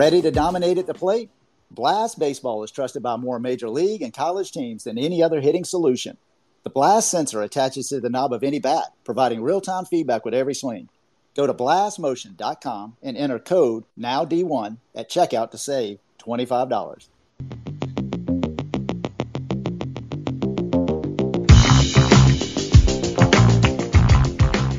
Ready 0.00 0.22
to 0.22 0.30
dominate 0.30 0.78
at 0.78 0.86
the 0.86 0.94
plate? 0.94 1.28
Blast 1.70 2.18
Baseball 2.18 2.62
is 2.62 2.70
trusted 2.70 3.02
by 3.02 3.16
more 3.16 3.38
major 3.38 3.68
league 3.68 4.00
and 4.00 4.14
college 4.14 4.50
teams 4.50 4.84
than 4.84 4.96
any 4.96 5.22
other 5.22 5.42
hitting 5.42 5.62
solution. 5.62 6.16
The 6.62 6.70
Blast 6.70 7.10
sensor 7.10 7.42
attaches 7.42 7.90
to 7.90 8.00
the 8.00 8.08
knob 8.08 8.32
of 8.32 8.42
any 8.42 8.60
bat, 8.60 8.94
providing 9.04 9.42
real 9.42 9.60
time 9.60 9.84
feedback 9.84 10.24
with 10.24 10.32
every 10.32 10.54
swing. 10.54 10.88
Go 11.36 11.46
to 11.46 11.52
blastmotion.com 11.52 12.96
and 13.02 13.14
enter 13.14 13.38
code 13.38 13.84
NOWD1 13.98 14.78
at 14.94 15.10
checkout 15.10 15.50
to 15.50 15.58
save 15.58 15.98
$25. 16.18 17.08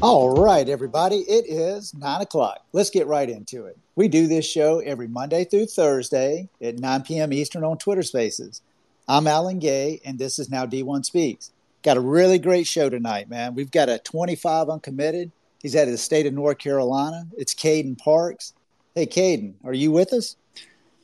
All 0.04 0.32
right, 0.32 0.68
everybody, 0.68 1.18
it 1.18 1.46
is 1.48 1.94
nine 1.94 2.22
o'clock. 2.22 2.66
Let's 2.74 2.90
get 2.90 3.06
right 3.06 3.30
into 3.30 3.68
it. 3.68 3.78
We 3.96 4.08
do 4.08 4.26
this 4.26 4.50
show 4.50 4.80
every 4.80 5.08
Monday 5.08 5.44
through 5.44 5.68
Thursday 5.68 6.50
at 6.60 6.80
9 6.80 7.04
p.m. 7.04 7.32
Eastern 7.32 7.64
on 7.64 7.78
Twitter 7.78 8.02
Spaces. 8.02 8.64
I'm 9.08 9.28
Alan 9.28 9.60
Gay, 9.60 10.02
and 10.04 10.18
this 10.18 10.40
is 10.40 10.50
Now 10.50 10.66
D1 10.66 11.06
Speaks. 11.06 11.52
Got 11.84 11.98
a 11.98 12.02
really 12.02 12.40
great 12.40 12.66
show 12.66 12.90
tonight, 12.90 13.30
man. 13.30 13.54
We've 13.54 13.70
got 13.70 13.90
a 13.90 14.00
25 14.00 14.70
uncommitted. 14.70 15.32
He's 15.62 15.76
out 15.76 15.84
of 15.84 15.92
the 15.92 16.00
state 16.00 16.26
of 16.26 16.34
North 16.34 16.58
Carolina. 16.58 17.28
It's 17.38 17.54
Caden 17.54 18.00
Parks. 18.00 18.54
Hey, 18.96 19.06
Caden, 19.06 19.54
are 19.64 19.74
you 19.74 19.92
with 19.92 20.14
us? 20.14 20.36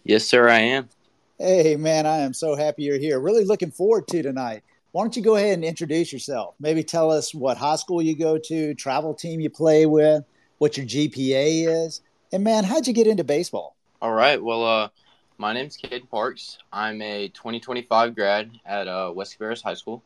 Yes, 0.05 0.25
sir, 0.25 0.49
I 0.49 0.59
am. 0.59 0.89
Hey, 1.37 1.75
man, 1.75 2.07
I 2.07 2.17
am 2.17 2.33
so 2.33 2.55
happy 2.55 2.81
you're 2.81 2.97
here. 2.97 3.19
Really 3.19 3.45
looking 3.45 3.69
forward 3.69 4.07
to 4.07 4.23
tonight. 4.23 4.63
Why 4.91 5.03
don't 5.03 5.15
you 5.15 5.21
go 5.21 5.35
ahead 5.35 5.53
and 5.53 5.65
introduce 5.65 6.11
yourself? 6.11 6.55
Maybe 6.59 6.83
tell 6.83 7.11
us 7.11 7.33
what 7.33 7.57
high 7.57 7.75
school 7.75 8.01
you 8.01 8.15
go 8.15 8.37
to, 8.37 8.73
travel 8.73 9.13
team 9.13 9.39
you 9.39 9.49
play 9.49 9.85
with, 9.85 10.23
what 10.57 10.77
your 10.77 10.85
GPA 10.85 11.85
is, 11.85 12.01
and 12.31 12.43
man, 12.43 12.63
how'd 12.63 12.87
you 12.87 12.93
get 12.93 13.07
into 13.07 13.23
baseball? 13.23 13.75
All 14.01 14.13
right. 14.13 14.41
Well, 14.41 14.65
uh, 14.65 14.89
my 15.37 15.53
name's 15.53 15.77
Caden 15.77 16.09
Parks. 16.09 16.57
I'm 16.73 17.01
a 17.01 17.29
2025 17.29 18.15
grad 18.15 18.51
at 18.65 18.87
uh, 18.87 19.11
West 19.15 19.37
Cabarrus 19.37 19.61
High 19.61 19.75
School. 19.75 20.03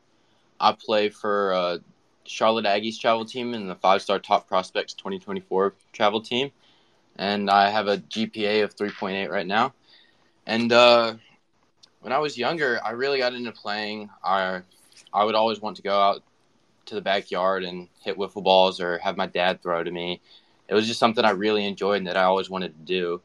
I 0.59 0.73
play 0.73 1.09
for 1.09 1.53
uh, 1.53 1.77
Charlotte 2.25 2.65
Aggies 2.65 2.99
travel 2.99 3.25
team 3.25 3.53
and 3.53 3.69
the 3.69 3.75
five 3.75 4.01
star 4.01 4.19
top 4.19 4.47
prospects 4.47 4.93
2024 4.93 5.73
travel 5.93 6.21
team. 6.21 6.51
And 7.17 7.49
I 7.49 7.69
have 7.69 7.87
a 7.87 7.97
GPA 7.97 8.63
of 8.63 8.75
3.8 8.75 9.29
right 9.29 9.47
now. 9.47 9.73
And 10.45 10.71
uh, 10.71 11.15
when 12.01 12.11
I 12.11 12.17
was 12.17 12.37
younger, 12.37 12.79
I 12.83 12.91
really 12.91 13.19
got 13.19 13.33
into 13.33 13.51
playing. 13.51 14.09
I 14.23 14.61
I 15.13 15.23
would 15.23 15.35
always 15.35 15.61
want 15.61 15.77
to 15.77 15.81
go 15.81 15.99
out 15.99 16.23
to 16.87 16.95
the 16.95 17.01
backyard 17.01 17.63
and 17.63 17.87
hit 18.01 18.17
wiffle 18.17 18.43
balls 18.43 18.81
or 18.81 18.97
have 18.99 19.17
my 19.17 19.27
dad 19.27 19.61
throw 19.61 19.83
to 19.83 19.91
me. 19.91 20.19
It 20.67 20.73
was 20.73 20.87
just 20.87 20.99
something 20.99 21.23
I 21.23 21.31
really 21.31 21.65
enjoyed 21.65 21.97
and 21.97 22.07
that 22.07 22.17
I 22.17 22.23
always 22.23 22.49
wanted 22.49 22.73
to 22.73 22.85
do. 22.85 23.21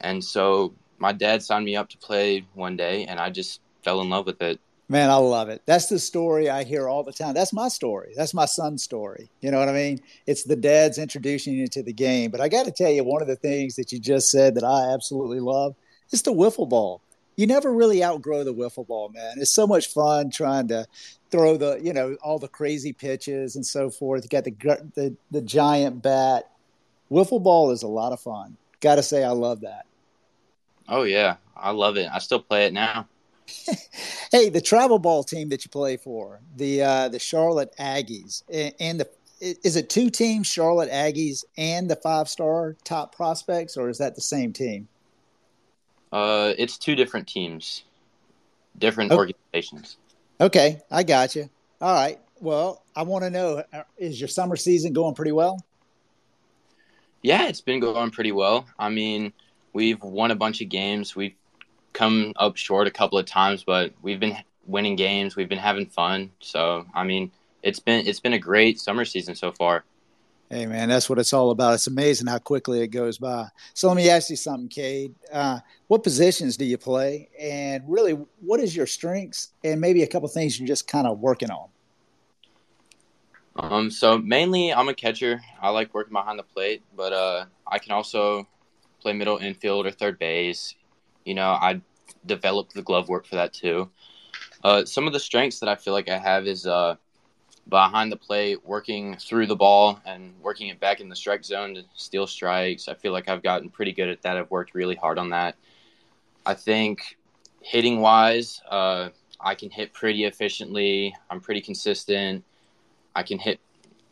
And 0.00 0.22
so 0.22 0.74
my 0.98 1.12
dad 1.12 1.42
signed 1.42 1.64
me 1.64 1.76
up 1.76 1.88
to 1.90 1.98
play 1.98 2.44
one 2.54 2.76
day, 2.76 3.04
and 3.04 3.20
I 3.20 3.30
just 3.30 3.60
fell 3.82 4.00
in 4.00 4.08
love 4.08 4.26
with 4.26 4.40
it. 4.42 4.60
Man, 4.88 5.10
I 5.10 5.16
love 5.16 5.48
it. 5.48 5.62
That's 5.66 5.86
the 5.86 5.98
story 5.98 6.48
I 6.48 6.62
hear 6.62 6.88
all 6.88 7.02
the 7.02 7.12
time. 7.12 7.34
That's 7.34 7.52
my 7.52 7.68
story. 7.68 8.12
That's 8.16 8.32
my 8.32 8.44
son's 8.44 8.84
story. 8.84 9.28
You 9.40 9.50
know 9.50 9.58
what 9.58 9.68
I 9.68 9.72
mean? 9.72 10.00
It's 10.26 10.44
the 10.44 10.56
dad's 10.56 10.98
introducing 10.98 11.54
you 11.54 11.66
to 11.68 11.82
the 11.82 11.92
game. 11.92 12.30
But 12.30 12.40
I 12.40 12.48
got 12.48 12.66
to 12.66 12.70
tell 12.70 12.90
you, 12.90 13.02
one 13.02 13.20
of 13.20 13.28
the 13.28 13.36
things 13.36 13.74
that 13.76 13.90
you 13.90 13.98
just 13.98 14.30
said 14.30 14.54
that 14.54 14.64
I 14.64 14.92
absolutely 14.94 15.40
love 15.40 15.74
is 16.12 16.22
the 16.22 16.32
wiffle 16.32 16.68
ball 16.68 17.02
you 17.36 17.46
never 17.46 17.72
really 17.72 18.02
outgrow 18.02 18.44
the 18.44 18.54
wiffle 18.54 18.86
ball, 18.86 19.10
man. 19.10 19.36
It's 19.38 19.52
so 19.52 19.66
much 19.66 19.88
fun 19.88 20.30
trying 20.30 20.68
to 20.68 20.86
throw 21.30 21.56
the, 21.56 21.78
you 21.82 21.92
know, 21.92 22.16
all 22.22 22.38
the 22.38 22.48
crazy 22.48 22.92
pitches 22.92 23.56
and 23.56 23.64
so 23.64 23.90
forth. 23.90 24.24
You 24.24 24.28
got 24.28 24.44
the 24.44 24.90
the, 24.94 25.16
the 25.30 25.42
giant 25.42 26.02
bat. 26.02 26.50
Wiffle 27.10 27.42
ball 27.42 27.70
is 27.70 27.82
a 27.82 27.88
lot 27.88 28.12
of 28.12 28.20
fun. 28.20 28.56
Got 28.80 28.96
to 28.96 29.02
say, 29.02 29.22
I 29.22 29.30
love 29.30 29.60
that. 29.60 29.86
Oh 30.88 31.02
yeah, 31.02 31.36
I 31.56 31.70
love 31.70 31.96
it. 31.96 32.08
I 32.12 32.18
still 32.18 32.40
play 32.40 32.66
it 32.66 32.72
now. 32.72 33.06
hey, 34.32 34.48
the 34.48 34.60
travel 34.60 34.98
ball 34.98 35.22
team 35.22 35.50
that 35.50 35.64
you 35.64 35.70
play 35.70 35.96
for, 35.96 36.40
the 36.56 36.82
uh, 36.82 37.08
the 37.08 37.18
Charlotte 37.18 37.74
Aggies, 37.78 38.42
and, 38.52 38.74
and 38.80 39.00
the 39.00 39.08
is 39.40 39.76
it 39.76 39.90
two 39.90 40.08
teams, 40.10 40.46
Charlotte 40.46 40.90
Aggies 40.90 41.44
and 41.58 41.90
the 41.90 41.96
five 41.96 42.28
star 42.28 42.76
top 42.84 43.14
prospects, 43.14 43.76
or 43.76 43.88
is 43.88 43.98
that 43.98 44.14
the 44.14 44.20
same 44.20 44.52
team? 44.52 44.88
Uh, 46.12 46.52
it's 46.56 46.78
two 46.78 46.94
different 46.94 47.28
teams, 47.28 47.84
different 48.78 49.12
okay. 49.12 49.18
organizations. 49.18 49.96
Okay, 50.40 50.80
I 50.90 51.02
got 51.02 51.34
you. 51.34 51.48
All 51.80 51.94
right. 51.94 52.18
Well, 52.40 52.82
I 52.94 53.02
want 53.02 53.24
to 53.24 53.30
know: 53.30 53.62
uh, 53.72 53.82
is 53.96 54.20
your 54.20 54.28
summer 54.28 54.56
season 54.56 54.92
going 54.92 55.14
pretty 55.14 55.32
well? 55.32 55.64
Yeah, 57.22 57.48
it's 57.48 57.60
been 57.60 57.80
going 57.80 58.10
pretty 58.10 58.32
well. 58.32 58.66
I 58.78 58.88
mean, 58.88 59.32
we've 59.72 60.00
won 60.02 60.30
a 60.30 60.36
bunch 60.36 60.60
of 60.60 60.68
games. 60.68 61.16
We've 61.16 61.34
come 61.92 62.34
up 62.36 62.56
short 62.56 62.86
a 62.86 62.90
couple 62.90 63.18
of 63.18 63.26
times, 63.26 63.64
but 63.64 63.92
we've 64.02 64.20
been 64.20 64.36
winning 64.66 64.96
games. 64.96 65.34
We've 65.34 65.48
been 65.48 65.58
having 65.58 65.86
fun. 65.86 66.30
So, 66.40 66.86
I 66.94 67.04
mean, 67.04 67.32
it's 67.62 67.80
been 67.80 68.06
it's 68.06 68.20
been 68.20 68.34
a 68.34 68.38
great 68.38 68.78
summer 68.78 69.04
season 69.04 69.34
so 69.34 69.50
far. 69.52 69.84
Hey 70.48 70.66
man, 70.66 70.88
that's 70.88 71.10
what 71.10 71.18
it's 71.18 71.32
all 71.32 71.50
about. 71.50 71.74
It's 71.74 71.88
amazing 71.88 72.28
how 72.28 72.38
quickly 72.38 72.80
it 72.80 72.88
goes 72.88 73.18
by. 73.18 73.48
So 73.74 73.88
let 73.88 73.96
me 73.96 74.08
ask 74.08 74.30
you 74.30 74.36
something, 74.36 74.68
Cade. 74.68 75.12
Uh, 75.32 75.58
what 75.88 76.04
positions 76.04 76.56
do 76.56 76.64
you 76.64 76.78
play, 76.78 77.28
and 77.38 77.82
really, 77.88 78.12
what 78.40 78.60
is 78.60 78.76
your 78.76 78.86
strengths, 78.86 79.48
and 79.64 79.80
maybe 79.80 80.04
a 80.04 80.06
couple 80.06 80.28
things 80.28 80.56
you're 80.58 80.68
just 80.68 80.86
kind 80.86 81.08
of 81.08 81.18
working 81.18 81.50
on? 81.50 81.68
Um, 83.56 83.90
so 83.90 84.18
mainly, 84.18 84.72
I'm 84.72 84.88
a 84.88 84.94
catcher. 84.94 85.40
I 85.60 85.70
like 85.70 85.92
working 85.92 86.12
behind 86.12 86.38
the 86.38 86.44
plate, 86.44 86.84
but 86.94 87.12
uh, 87.12 87.46
I 87.66 87.80
can 87.80 87.90
also 87.90 88.46
play 89.00 89.14
middle 89.14 89.38
infield 89.38 89.84
or 89.84 89.90
third 89.90 90.16
base. 90.16 90.76
You 91.24 91.34
know, 91.34 91.50
I 91.50 91.80
developed 92.24 92.72
the 92.72 92.82
glove 92.82 93.08
work 93.08 93.26
for 93.26 93.34
that 93.34 93.52
too. 93.52 93.90
Uh, 94.62 94.84
some 94.84 95.08
of 95.08 95.12
the 95.12 95.20
strengths 95.20 95.58
that 95.58 95.68
I 95.68 95.74
feel 95.74 95.92
like 95.92 96.08
I 96.08 96.18
have 96.18 96.46
is 96.46 96.66
uh, 96.66 96.94
behind 97.68 98.12
the 98.12 98.16
plate, 98.16 98.64
working 98.64 99.16
through 99.16 99.46
the 99.46 99.56
ball 99.56 100.00
and 100.04 100.32
working 100.40 100.68
it 100.68 100.78
back 100.78 101.00
in 101.00 101.08
the 101.08 101.16
strike 101.16 101.44
zone 101.44 101.74
to 101.74 101.84
steal 101.94 102.26
strikes. 102.26 102.88
I 102.88 102.94
feel 102.94 103.12
like 103.12 103.28
I've 103.28 103.42
gotten 103.42 103.70
pretty 103.70 103.92
good 103.92 104.08
at 104.08 104.22
that. 104.22 104.36
I've 104.36 104.50
worked 104.50 104.74
really 104.74 104.94
hard 104.94 105.18
on 105.18 105.30
that. 105.30 105.56
I 106.44 106.54
think 106.54 107.18
hitting 107.60 108.00
wise, 108.00 108.62
uh, 108.70 109.08
I 109.40 109.54
can 109.54 109.70
hit 109.70 109.92
pretty 109.92 110.24
efficiently. 110.24 111.14
I'm 111.28 111.40
pretty 111.40 111.60
consistent. 111.60 112.44
I 113.14 113.22
can 113.22 113.38
hit 113.38 113.60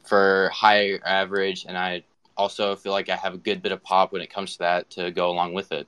for 0.05 0.51
high 0.53 0.99
average, 1.07 1.65
and 1.67 1.79
I 1.79 2.03
also 2.37 2.75
feel 2.75 2.93
like 2.93 3.09
I 3.09 3.17
have 3.17 3.35
a 3.35 3.39
good 3.39 3.63
bit 3.63 3.71
of 3.71 3.83
pop 3.83 4.13
when 4.13 4.21
it 4.21 4.33
comes 4.33 4.55
to 4.55 4.59
that 4.59 4.91
to 4.91 5.11
go 5.13 5.31
along 5.31 5.55
with 5.55 5.71
it. 5.71 5.87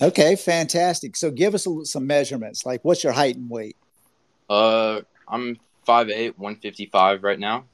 Okay, 0.00 0.34
fantastic. 0.34 1.14
So 1.14 1.30
give 1.30 1.54
us 1.54 1.66
some 1.84 2.06
measurements. 2.06 2.64
Like, 2.64 2.82
what's 2.84 3.04
your 3.04 3.12
height 3.12 3.36
and 3.36 3.50
weight? 3.50 3.76
Uh, 4.48 5.02
I'm 5.28 5.58
5'8", 5.90 6.38
155 6.38 7.24
right 7.24 7.38
now. 7.38 7.64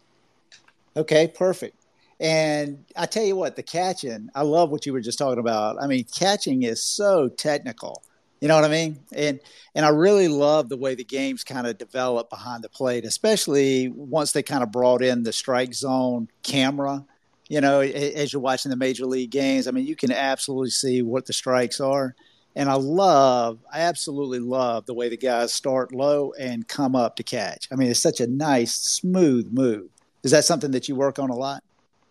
Okay, 0.96 1.28
perfect. 1.28 1.76
And 2.18 2.84
I 2.96 3.04
tell 3.04 3.24
you 3.24 3.36
what, 3.36 3.56
the 3.56 3.62
catching, 3.62 4.30
I 4.34 4.42
love 4.42 4.70
what 4.70 4.86
you 4.86 4.94
were 4.94 5.02
just 5.02 5.18
talking 5.18 5.38
about. 5.38 5.76
I 5.80 5.86
mean, 5.86 6.04
catching 6.04 6.62
is 6.62 6.82
so 6.82 7.28
technical. 7.28 8.02
You 8.40 8.48
know 8.48 8.54
what 8.54 8.64
I 8.64 8.68
mean? 8.68 9.00
And 9.12 9.40
and 9.74 9.84
I 9.84 9.90
really 9.90 10.28
love 10.28 10.68
the 10.68 10.76
way 10.76 10.94
the 10.94 11.04
games 11.04 11.42
kind 11.42 11.66
of 11.66 11.78
develop 11.78 12.30
behind 12.30 12.64
the 12.64 12.68
plate, 12.68 13.04
especially 13.04 13.88
once 13.88 14.32
they 14.32 14.42
kind 14.42 14.62
of 14.62 14.70
brought 14.70 15.02
in 15.02 15.22
the 15.22 15.32
strike 15.32 15.74
zone 15.74 16.28
camera. 16.42 17.04
You 17.48 17.60
know, 17.60 17.80
as 17.80 18.32
you're 18.32 18.42
watching 18.42 18.70
the 18.70 18.76
major 18.76 19.06
league 19.06 19.30
games, 19.30 19.68
I 19.68 19.70
mean, 19.70 19.86
you 19.86 19.96
can 19.96 20.12
absolutely 20.12 20.70
see 20.70 21.02
what 21.02 21.26
the 21.26 21.32
strikes 21.32 21.80
are. 21.80 22.14
And 22.56 22.70
I 22.70 22.74
love, 22.74 23.58
I 23.70 23.82
absolutely 23.82 24.38
love 24.38 24.86
the 24.86 24.94
way 24.94 25.10
the 25.10 25.16
guys 25.18 25.52
start 25.52 25.94
low 25.94 26.32
and 26.38 26.66
come 26.66 26.96
up 26.96 27.16
to 27.16 27.22
catch. 27.22 27.68
I 27.70 27.76
mean, 27.76 27.90
it's 27.90 28.00
such 28.00 28.18
a 28.18 28.26
nice, 28.26 28.74
smooth 28.74 29.52
move. 29.52 29.90
Is 30.24 30.30
that 30.30 30.46
something 30.46 30.70
that 30.70 30.88
you 30.88 30.96
work 30.96 31.18
on 31.18 31.28
a 31.28 31.36
lot? 31.36 31.62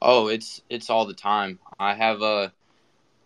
Oh, 0.04 0.28
it's 0.28 0.62
it's 0.70 0.92
all 0.92 1.08
the 1.08 1.16
time. 1.16 1.58
I 1.80 1.96
have 1.96 2.22
uh, 2.22 2.50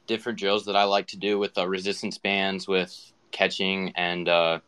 different 0.08 0.40
drills 0.40 0.66
that 0.66 0.78
I 0.78 0.86
like 0.86 1.08
to 1.08 1.18
do 1.18 1.38
with 1.38 1.58
uh, 1.58 1.68
resistance 1.68 2.18
bands, 2.18 2.70
with 2.70 2.96
catching, 3.32 3.92
and 3.98 4.30
uh, 4.30 4.60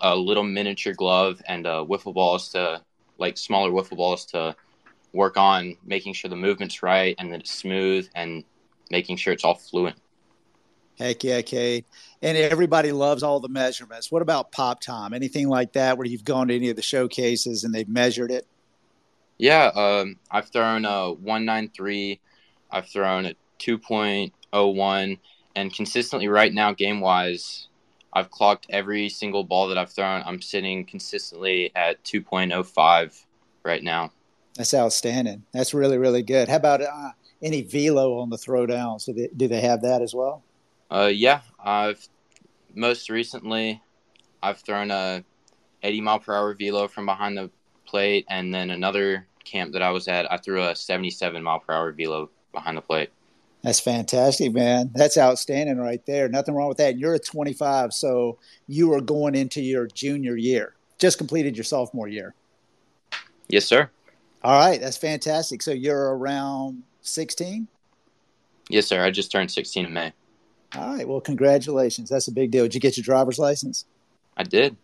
a 0.00 0.16
little 0.16 0.42
miniature 0.42 0.94
glove 0.94 1.42
and 1.46 1.66
uh, 1.66 1.84
wiffle 1.86 2.14
balls 2.14 2.48
to 2.50 2.80
like 3.18 3.36
smaller 3.36 3.70
wiffle 3.70 3.98
balls 3.98 4.24
to 4.26 4.56
work 5.12 5.36
on 5.36 5.76
making 5.84 6.14
sure 6.14 6.30
the 6.30 6.36
movement's 6.36 6.82
right 6.82 7.14
and 7.18 7.30
that 7.30 7.40
it's 7.40 7.52
smooth 7.52 8.08
and 8.14 8.42
making 8.90 9.16
sure 9.16 9.34
it's 9.34 9.44
all 9.44 9.54
fluent. 9.54 9.96
Heck 10.98 11.24
yeah, 11.24 11.42
Cade. 11.42 11.84
And 12.22 12.36
everybody 12.38 12.92
loves 12.92 13.22
all 13.22 13.40
the 13.40 13.48
measurements. 13.48 14.12
What 14.12 14.22
about 14.22 14.52
pop 14.52 14.80
time? 14.80 15.12
Anything 15.12 15.48
like 15.48 15.72
that 15.72 15.98
where 15.98 16.06
you've 16.06 16.24
gone 16.24 16.48
to 16.48 16.54
any 16.54 16.70
of 16.70 16.76
the 16.76 16.82
showcases 16.82 17.64
and 17.64 17.74
they've 17.74 17.88
measured 17.88 18.30
it? 18.30 18.46
Yeah, 19.38 19.66
um, 19.74 20.16
I've 20.30 20.48
thrown 20.48 20.84
a 20.84 21.12
193, 21.12 22.20
I've 22.70 22.86
thrown 22.86 23.26
a 23.26 23.34
2.01, 23.58 25.18
and 25.56 25.74
consistently 25.74 26.28
right 26.28 26.54
now, 26.54 26.72
game 26.72 27.00
wise, 27.00 27.66
I've 28.12 28.30
clocked 28.30 28.66
every 28.70 29.08
single 29.08 29.42
ball 29.42 29.68
that 29.68 29.78
I've 29.78 29.90
thrown. 29.90 30.22
I'm 30.24 30.40
sitting 30.40 30.84
consistently 30.84 31.72
at 31.74 32.02
2.05 32.04 33.24
right 33.64 33.82
now. 33.82 34.12
That's 34.56 34.72
outstanding. 34.72 35.42
That's 35.52 35.74
really, 35.74 35.98
really 35.98 36.22
good. 36.22 36.48
How 36.48 36.56
about 36.56 36.80
uh, 36.80 37.10
any 37.42 37.62
velo 37.62 38.20
on 38.20 38.30
the 38.30 38.36
throwdowns? 38.36 39.06
Do 39.06 39.12
they, 39.14 39.28
do 39.36 39.48
they 39.48 39.60
have 39.60 39.82
that 39.82 40.00
as 40.00 40.14
well? 40.14 40.44
Uh, 40.90 41.10
yeah, 41.12 41.40
I've 41.62 42.06
most 42.74 43.10
recently 43.10 43.82
I've 44.42 44.58
thrown 44.58 44.90
a 44.90 45.24
80 45.82 46.00
mile 46.02 46.18
per 46.18 46.34
hour 46.34 46.54
velo 46.54 46.88
from 46.88 47.06
behind 47.06 47.36
the 47.36 47.50
plate, 47.86 48.26
and 48.28 48.54
then 48.54 48.70
another 48.70 49.26
camp 49.44 49.72
that 49.72 49.82
I 49.82 49.90
was 49.90 50.08
at, 50.08 50.30
I 50.30 50.36
threw 50.36 50.62
a 50.62 50.76
77 50.76 51.42
mile 51.42 51.60
per 51.60 51.72
hour 51.72 51.92
velo 51.92 52.30
behind 52.52 52.76
the 52.76 52.82
plate. 52.82 53.10
That's 53.62 53.80
fantastic, 53.80 54.52
man. 54.52 54.90
That's 54.94 55.16
outstanding 55.16 55.78
right 55.78 56.04
there. 56.04 56.28
Nothing 56.28 56.54
wrong 56.54 56.68
with 56.68 56.76
that. 56.76 56.98
You're 56.98 57.14
a 57.14 57.18
25, 57.18 57.94
so 57.94 58.38
you 58.66 58.92
are 58.92 59.00
going 59.00 59.34
into 59.34 59.62
your 59.62 59.86
junior 59.86 60.36
year. 60.36 60.74
Just 60.98 61.16
completed 61.16 61.56
your 61.56 61.64
sophomore 61.64 62.08
year. 62.08 62.34
Yes, 63.48 63.64
sir. 63.64 63.90
All 64.42 64.58
right, 64.58 64.78
that's 64.78 64.98
fantastic. 64.98 65.62
So 65.62 65.70
you're 65.70 66.14
around 66.14 66.82
16? 67.00 67.66
Yes, 68.68 68.86
sir. 68.86 69.02
I 69.02 69.10
just 69.10 69.32
turned 69.32 69.50
16 69.50 69.86
in 69.86 69.92
May. 69.94 70.12
All 70.76 70.94
right. 70.94 71.08
Well, 71.08 71.20
congratulations. 71.20 72.10
That's 72.10 72.28
a 72.28 72.32
big 72.32 72.50
deal. 72.50 72.64
Did 72.64 72.74
you 72.74 72.80
get 72.80 72.96
your 72.96 73.04
driver's 73.04 73.38
license? 73.38 73.84
I 74.36 74.42
did. 74.42 74.76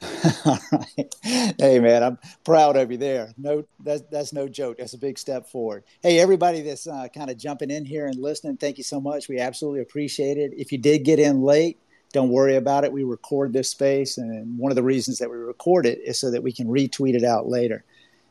All 0.44 0.58
right. 0.72 1.14
Hey, 1.22 1.78
man, 1.78 2.02
I'm 2.02 2.18
proud 2.44 2.76
of 2.76 2.90
you 2.90 2.96
there. 2.96 3.32
No, 3.36 3.64
that's 3.80 4.02
that's 4.10 4.32
no 4.32 4.48
joke. 4.48 4.78
That's 4.78 4.94
a 4.94 4.98
big 4.98 5.18
step 5.18 5.48
forward. 5.48 5.84
Hey, 6.02 6.18
everybody 6.18 6.62
that's 6.62 6.86
uh, 6.86 7.08
kind 7.14 7.30
of 7.30 7.38
jumping 7.38 7.70
in 7.70 7.84
here 7.84 8.06
and 8.06 8.16
listening, 8.16 8.56
thank 8.56 8.78
you 8.78 8.84
so 8.84 9.00
much. 9.00 9.28
We 9.28 9.38
absolutely 9.38 9.80
appreciate 9.80 10.36
it. 10.36 10.52
If 10.56 10.72
you 10.72 10.78
did 10.78 11.04
get 11.04 11.18
in 11.18 11.42
late, 11.42 11.78
don't 12.12 12.30
worry 12.30 12.56
about 12.56 12.84
it. 12.84 12.92
We 12.92 13.04
record 13.04 13.52
this 13.52 13.70
space, 13.70 14.18
and 14.18 14.58
one 14.58 14.72
of 14.72 14.76
the 14.76 14.82
reasons 14.82 15.18
that 15.18 15.30
we 15.30 15.36
record 15.36 15.86
it 15.86 16.00
is 16.04 16.18
so 16.18 16.30
that 16.30 16.42
we 16.42 16.52
can 16.52 16.68
retweet 16.68 17.14
it 17.14 17.24
out 17.24 17.48
later. 17.48 17.84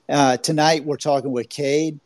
Uh, 0.09 0.37
tonight, 0.37 0.85
we're 0.85 0.97
talking 0.97 1.31
with 1.31 1.49
Cade. 1.49 1.99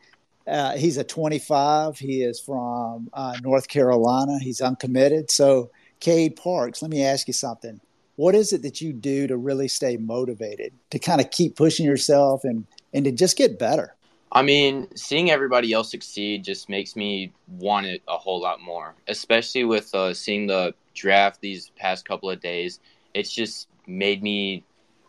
Uh, 0.48 0.76
he's 0.76 0.96
a 0.96 1.04
25. 1.04 1.98
He 1.98 2.22
is 2.22 2.40
from 2.40 3.10
uh, 3.12 3.36
North 3.42 3.68
Carolina. 3.68 4.38
He's 4.40 4.60
uncommitted. 4.60 5.30
So, 5.30 5.70
Cade 6.00 6.36
Parks, 6.36 6.80
let 6.80 6.90
me 6.90 7.04
ask 7.04 7.26
you 7.26 7.34
something 7.34 7.80
what 8.18 8.34
is 8.34 8.52
it 8.52 8.62
that 8.62 8.80
you 8.80 8.92
do 8.92 9.28
to 9.28 9.36
really 9.36 9.68
stay 9.68 9.96
motivated 9.96 10.72
to 10.90 10.98
kind 10.98 11.20
of 11.20 11.30
keep 11.30 11.54
pushing 11.54 11.86
yourself 11.86 12.42
and 12.44 12.66
and 12.92 13.04
to 13.04 13.12
just 13.12 13.38
get 13.38 13.58
better 13.58 13.94
i 14.32 14.42
mean 14.42 14.88
seeing 14.96 15.30
everybody 15.30 15.72
else 15.72 15.90
succeed 15.90 16.44
just 16.44 16.68
makes 16.68 16.96
me 16.96 17.32
want 17.46 17.86
it 17.86 18.02
a 18.08 18.16
whole 18.16 18.40
lot 18.40 18.60
more 18.60 18.94
especially 19.06 19.64
with 19.64 19.94
uh, 19.94 20.12
seeing 20.12 20.46
the 20.46 20.74
draft 20.94 21.40
these 21.40 21.70
past 21.76 22.04
couple 22.04 22.28
of 22.28 22.40
days 22.40 22.80
it's 23.14 23.32
just 23.32 23.68
made 23.86 24.22
me 24.22 24.64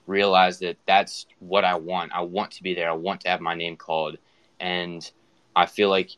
realize 0.06 0.60
that 0.60 0.78
that's 0.86 1.26
what 1.40 1.66
i 1.66 1.74
want 1.74 2.12
i 2.14 2.22
want 2.22 2.52
to 2.52 2.62
be 2.62 2.76
there 2.76 2.90
i 2.90 2.94
want 2.94 3.20
to 3.20 3.28
have 3.28 3.42
my 3.42 3.56
name 3.56 3.76
called 3.76 4.18
and 4.60 5.12
i 5.60 5.66
feel 5.66 5.90
like 5.90 6.12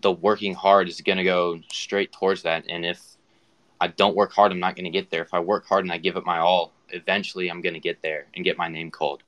the 0.00 0.12
working 0.12 0.54
hard 0.54 0.88
is 0.88 1.00
going 1.00 1.18
to 1.18 1.24
go 1.24 1.60
straight 1.70 2.12
towards 2.12 2.42
that 2.42 2.64
and 2.68 2.84
if 2.84 3.14
I 3.80 3.88
don't 3.88 4.16
work 4.16 4.32
hard, 4.32 4.50
I'm 4.50 4.60
not 4.60 4.76
going 4.76 4.84
to 4.84 4.90
get 4.90 5.10
there. 5.10 5.20
If 5.20 5.34
I 5.34 5.40
work 5.40 5.66
hard 5.66 5.84
and 5.84 5.92
I 5.92 5.98
give 5.98 6.16
it 6.16 6.24
my 6.24 6.38
all, 6.38 6.72
eventually 6.88 7.48
I'm 7.50 7.60
going 7.60 7.74
to 7.74 7.80
get 7.80 8.00
there 8.00 8.26
and 8.34 8.42
get 8.42 8.56
my 8.56 8.68
name 8.68 8.90
called. 8.90 9.22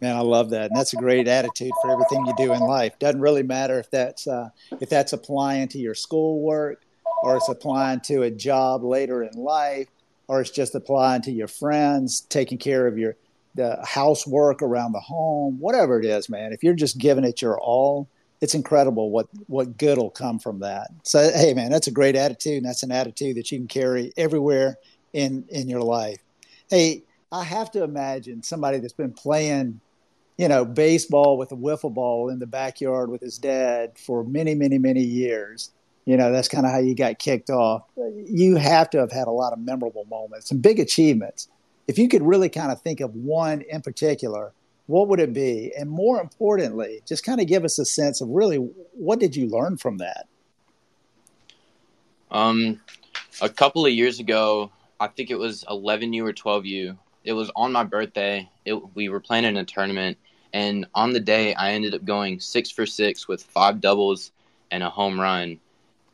Man, 0.00 0.14
I 0.14 0.20
love 0.20 0.50
that, 0.50 0.70
and 0.70 0.76
that's 0.76 0.92
a 0.92 0.96
great 0.96 1.26
attitude 1.28 1.70
for 1.80 1.90
everything 1.90 2.26
you 2.26 2.34
do 2.36 2.52
in 2.52 2.60
life. 2.60 2.98
Doesn't 2.98 3.20
really 3.20 3.44
matter 3.44 3.78
if 3.78 3.88
that's 3.90 4.26
uh, 4.26 4.50
if 4.80 4.90
that's 4.90 5.12
applying 5.12 5.68
to 5.68 5.78
your 5.78 5.94
schoolwork, 5.94 6.82
or 7.22 7.36
it's 7.36 7.48
applying 7.48 8.00
to 8.00 8.22
a 8.22 8.30
job 8.30 8.82
later 8.82 9.22
in 9.22 9.32
life, 9.34 9.86
or 10.26 10.40
it's 10.40 10.50
just 10.50 10.74
applying 10.74 11.22
to 11.22 11.30
your 11.30 11.46
friends, 11.46 12.20
taking 12.22 12.58
care 12.58 12.88
of 12.88 12.98
your 12.98 13.16
the 13.54 13.78
housework 13.84 14.60
around 14.60 14.92
the 14.92 15.00
home, 15.00 15.60
whatever 15.60 16.00
it 16.00 16.04
is, 16.04 16.28
man. 16.28 16.52
If 16.52 16.64
you're 16.64 16.74
just 16.74 16.98
giving 16.98 17.24
it 17.24 17.40
your 17.40 17.60
all, 17.60 18.08
it's 18.42 18.54
incredible 18.54 19.10
what 19.10 19.28
what 19.46 19.78
good 19.78 19.96
will 19.96 20.10
come 20.10 20.38
from 20.38 20.58
that. 20.58 20.88
So 21.04 21.30
hey 21.32 21.54
man, 21.54 21.70
that's 21.70 21.86
a 21.86 21.92
great 21.92 22.16
attitude 22.16 22.58
and 22.58 22.66
that's 22.66 22.82
an 22.82 22.90
attitude 22.90 23.36
that 23.36 23.50
you 23.50 23.58
can 23.58 23.68
carry 23.68 24.12
everywhere 24.16 24.76
in 25.14 25.44
in 25.48 25.68
your 25.68 25.80
life. 25.80 26.18
Hey, 26.68 27.04
I 27.30 27.44
have 27.44 27.70
to 27.70 27.84
imagine 27.84 28.42
somebody 28.42 28.78
that's 28.78 28.92
been 28.92 29.12
playing, 29.12 29.80
you 30.36 30.48
know, 30.48 30.64
baseball 30.64 31.38
with 31.38 31.52
a 31.52 31.56
wiffle 31.56 31.94
ball 31.94 32.28
in 32.28 32.40
the 32.40 32.46
backyard 32.46 33.10
with 33.10 33.20
his 33.20 33.38
dad 33.38 33.96
for 33.96 34.24
many, 34.24 34.54
many, 34.54 34.76
many 34.76 35.02
years. 35.02 35.70
You 36.04 36.16
know, 36.16 36.32
that's 36.32 36.48
kind 36.48 36.66
of 36.66 36.72
how 36.72 36.80
you 36.80 36.96
got 36.96 37.20
kicked 37.20 37.48
off. 37.48 37.84
You 37.96 38.56
have 38.56 38.90
to 38.90 38.98
have 38.98 39.12
had 39.12 39.28
a 39.28 39.30
lot 39.30 39.52
of 39.52 39.60
memorable 39.60 40.04
moments 40.10 40.50
and 40.50 40.60
big 40.60 40.80
achievements. 40.80 41.48
If 41.86 41.96
you 41.96 42.08
could 42.08 42.22
really 42.22 42.48
kind 42.48 42.72
of 42.72 42.82
think 42.82 43.00
of 43.00 43.14
one 43.14 43.62
in 43.62 43.82
particular 43.82 44.52
what 44.86 45.08
would 45.08 45.20
it 45.20 45.32
be? 45.32 45.72
And 45.78 45.88
more 45.90 46.20
importantly, 46.20 47.00
just 47.06 47.24
kind 47.24 47.40
of 47.40 47.46
give 47.46 47.64
us 47.64 47.78
a 47.78 47.84
sense 47.84 48.20
of 48.20 48.28
really 48.28 48.56
what 48.56 49.20
did 49.20 49.36
you 49.36 49.48
learn 49.48 49.76
from 49.76 49.98
that? 49.98 50.26
Um, 52.30 52.80
a 53.40 53.48
couple 53.48 53.84
of 53.84 53.92
years 53.92 54.20
ago, 54.20 54.70
I 54.98 55.08
think 55.08 55.30
it 55.30 55.38
was 55.38 55.64
11U 55.64 56.22
or 56.22 56.32
12U. 56.32 56.96
It 57.24 57.32
was 57.32 57.50
on 57.54 57.72
my 57.72 57.84
birthday. 57.84 58.48
It, 58.64 58.74
we 58.94 59.08
were 59.08 59.20
playing 59.20 59.44
in 59.44 59.56
a 59.56 59.64
tournament, 59.64 60.18
and 60.52 60.86
on 60.94 61.12
the 61.12 61.20
day, 61.20 61.54
I 61.54 61.72
ended 61.72 61.94
up 61.94 62.04
going 62.04 62.40
six 62.40 62.70
for 62.70 62.86
six 62.86 63.28
with 63.28 63.42
five 63.42 63.80
doubles 63.80 64.32
and 64.70 64.82
a 64.82 64.90
home 64.90 65.20
run. 65.20 65.60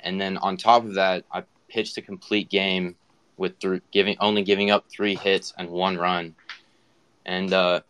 And 0.00 0.20
then 0.20 0.36
on 0.38 0.56
top 0.56 0.84
of 0.84 0.94
that, 0.94 1.24
I 1.32 1.44
pitched 1.68 1.96
a 1.96 2.02
complete 2.02 2.48
game 2.48 2.96
with 3.36 3.58
th- 3.58 3.82
giving 3.90 4.16
only 4.20 4.42
giving 4.42 4.70
up 4.70 4.86
three 4.88 5.14
hits 5.14 5.54
and 5.56 5.68
one 5.70 5.96
run. 5.96 6.34
And 7.24 7.52
uh, 7.52 7.80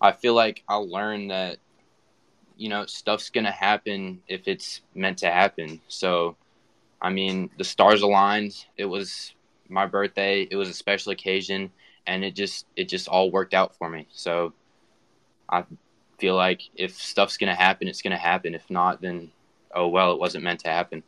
I 0.00 0.12
feel 0.12 0.34
like 0.34 0.62
I'll 0.68 0.88
learn 0.88 1.28
that 1.28 1.58
you 2.56 2.68
know 2.68 2.86
stuff's 2.86 3.30
gonna 3.30 3.50
happen 3.50 4.22
if 4.28 4.48
it's 4.48 4.82
meant 4.94 5.18
to 5.18 5.30
happen. 5.30 5.80
So, 5.88 6.36
I 7.00 7.10
mean, 7.10 7.50
the 7.58 7.64
stars 7.64 8.02
aligned. 8.02 8.66
It 8.76 8.86
was 8.86 9.34
my 9.68 9.86
birthday. 9.86 10.46
It 10.50 10.56
was 10.56 10.68
a 10.68 10.74
special 10.74 11.12
occasion, 11.12 11.70
and 12.06 12.24
it 12.24 12.34
just 12.34 12.66
it 12.76 12.88
just 12.88 13.08
all 13.08 13.30
worked 13.30 13.54
out 13.54 13.76
for 13.76 13.88
me. 13.88 14.06
So, 14.12 14.52
I 15.48 15.64
feel 16.18 16.34
like 16.34 16.62
if 16.74 16.94
stuff's 16.94 17.36
gonna 17.36 17.54
happen, 17.54 17.88
it's 17.88 18.02
gonna 18.02 18.16
happen. 18.16 18.54
If 18.54 18.68
not, 18.70 19.00
then 19.00 19.30
oh 19.74 19.88
well, 19.88 20.12
it 20.12 20.20
wasn't 20.20 20.44
meant 20.44 20.60
to 20.60 20.70
happen. 20.70 21.02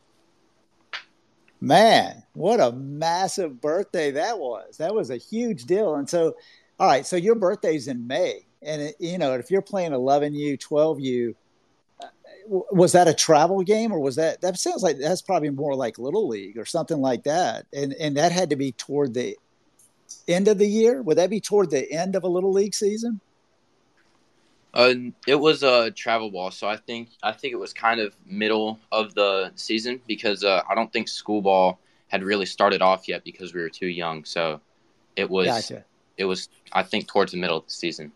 Man, 1.60 2.22
what 2.34 2.60
a 2.60 2.70
massive 2.70 3.60
birthday 3.60 4.12
that 4.12 4.38
was. 4.38 4.76
That 4.76 4.94
was 4.94 5.10
a 5.10 5.16
huge 5.16 5.64
deal. 5.64 5.96
And 5.96 6.08
so, 6.08 6.36
all 6.78 6.86
right, 6.86 7.04
so 7.04 7.16
your 7.16 7.34
birthday's 7.34 7.88
in 7.88 8.06
May. 8.06 8.46
And 8.62 8.82
it, 8.82 8.96
you 8.98 9.18
know, 9.18 9.34
if 9.34 9.50
you're 9.50 9.62
playing 9.62 9.92
11U, 9.92 10.58
12U, 10.58 11.34
uh, 12.02 12.06
was 12.72 12.92
that 12.92 13.08
a 13.08 13.14
travel 13.14 13.62
game 13.62 13.92
or 13.92 14.00
was 14.00 14.16
that 14.16 14.40
that 14.40 14.58
sounds 14.58 14.82
like 14.82 14.98
that's 14.98 15.22
probably 15.22 15.50
more 15.50 15.74
like 15.74 15.98
little 15.98 16.26
league 16.28 16.58
or 16.58 16.64
something 16.64 17.00
like 17.00 17.24
that. 17.24 17.66
And 17.72 17.92
and 17.94 18.16
that 18.16 18.32
had 18.32 18.50
to 18.50 18.56
be 18.56 18.72
toward 18.72 19.14
the 19.14 19.36
end 20.26 20.48
of 20.48 20.58
the 20.58 20.66
year. 20.66 21.02
Would 21.02 21.18
that 21.18 21.30
be 21.30 21.40
toward 21.40 21.70
the 21.70 21.90
end 21.92 22.16
of 22.16 22.24
a 22.24 22.28
little 22.28 22.52
league 22.52 22.74
season? 22.74 23.20
Uh, 24.74 24.94
it 25.26 25.34
was 25.34 25.62
a 25.62 25.90
travel 25.90 26.30
ball. 26.30 26.50
So 26.50 26.68
i 26.68 26.76
think 26.76 27.10
i 27.22 27.32
think 27.32 27.52
it 27.52 27.58
was 27.58 27.72
kind 27.72 28.00
of 28.00 28.14
middle 28.26 28.78
of 28.92 29.14
the 29.14 29.52
season 29.54 30.00
because 30.06 30.44
uh, 30.44 30.62
i 30.68 30.74
don't 30.74 30.92
think 30.92 31.08
school 31.08 31.42
ball 31.42 31.78
had 32.08 32.22
really 32.22 32.46
started 32.46 32.80
off 32.80 33.06
yet 33.06 33.22
because 33.22 33.52
we 33.52 33.60
were 33.60 33.68
too 33.68 33.86
young. 33.86 34.24
So 34.24 34.60
it 35.18 35.28
was 35.28 35.46
gotcha. 35.46 35.84
it 36.16 36.24
was 36.24 36.48
i 36.72 36.82
think 36.82 37.08
towards 37.08 37.32
the 37.32 37.38
middle 37.38 37.58
of 37.58 37.66
the 37.66 37.72
season 37.72 38.12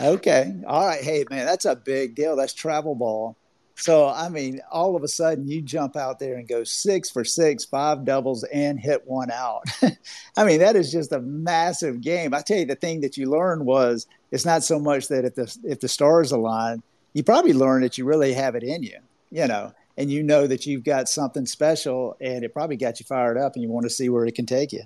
Okay. 0.00 0.54
All 0.66 0.86
right. 0.86 1.02
Hey, 1.02 1.24
man, 1.28 1.46
that's 1.46 1.64
a 1.64 1.76
big 1.76 2.14
deal. 2.14 2.36
That's 2.36 2.54
travel 2.54 2.94
ball. 2.94 3.36
So, 3.80 4.08
I 4.08 4.28
mean, 4.28 4.60
all 4.72 4.96
of 4.96 5.04
a 5.04 5.08
sudden 5.08 5.46
you 5.46 5.62
jump 5.62 5.96
out 5.96 6.18
there 6.18 6.36
and 6.36 6.48
go 6.48 6.64
six 6.64 7.10
for 7.10 7.24
six, 7.24 7.64
five 7.64 8.04
doubles, 8.04 8.42
and 8.44 8.78
hit 8.78 9.06
one 9.06 9.30
out. 9.30 9.62
I 10.36 10.44
mean, 10.44 10.58
that 10.58 10.74
is 10.74 10.90
just 10.90 11.12
a 11.12 11.20
massive 11.20 12.00
game. 12.00 12.34
I 12.34 12.40
tell 12.40 12.58
you, 12.58 12.66
the 12.66 12.74
thing 12.74 13.02
that 13.02 13.16
you 13.16 13.30
learned 13.30 13.64
was 13.64 14.08
it's 14.32 14.44
not 14.44 14.64
so 14.64 14.80
much 14.80 15.06
that 15.08 15.24
if 15.24 15.36
the 15.36 15.56
if 15.62 15.78
the 15.78 15.86
stars 15.86 16.32
align, 16.32 16.82
you 17.12 17.22
probably 17.22 17.52
learn 17.52 17.82
that 17.82 17.98
you 17.98 18.04
really 18.04 18.32
have 18.32 18.56
it 18.56 18.64
in 18.64 18.82
you, 18.82 18.98
you 19.30 19.46
know, 19.46 19.72
and 19.96 20.10
you 20.10 20.24
know 20.24 20.48
that 20.48 20.66
you've 20.66 20.84
got 20.84 21.08
something 21.08 21.46
special, 21.46 22.16
and 22.20 22.42
it 22.42 22.52
probably 22.52 22.76
got 22.76 22.98
you 22.98 23.06
fired 23.06 23.38
up, 23.38 23.54
and 23.54 23.62
you 23.62 23.70
want 23.70 23.84
to 23.84 23.90
see 23.90 24.08
where 24.08 24.26
it 24.26 24.34
can 24.34 24.46
take 24.46 24.72
you. 24.72 24.82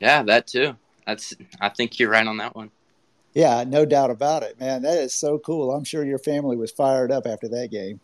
Yeah, 0.00 0.22
that 0.22 0.46
too. 0.46 0.76
That's. 1.04 1.34
I 1.60 1.68
think 1.68 1.98
you're 1.98 2.10
right 2.10 2.26
on 2.26 2.36
that 2.36 2.54
one. 2.54 2.70
Yeah, 3.34 3.64
no 3.66 3.84
doubt 3.84 4.10
about 4.10 4.42
it, 4.42 4.58
man. 4.58 4.82
That 4.82 4.98
is 4.98 5.14
so 5.14 5.38
cool. 5.38 5.72
I'm 5.72 5.84
sure 5.84 6.04
your 6.04 6.18
family 6.18 6.56
was 6.56 6.72
fired 6.72 7.12
up 7.12 7.26
after 7.26 7.48
that 7.48 7.70
game. 7.70 8.00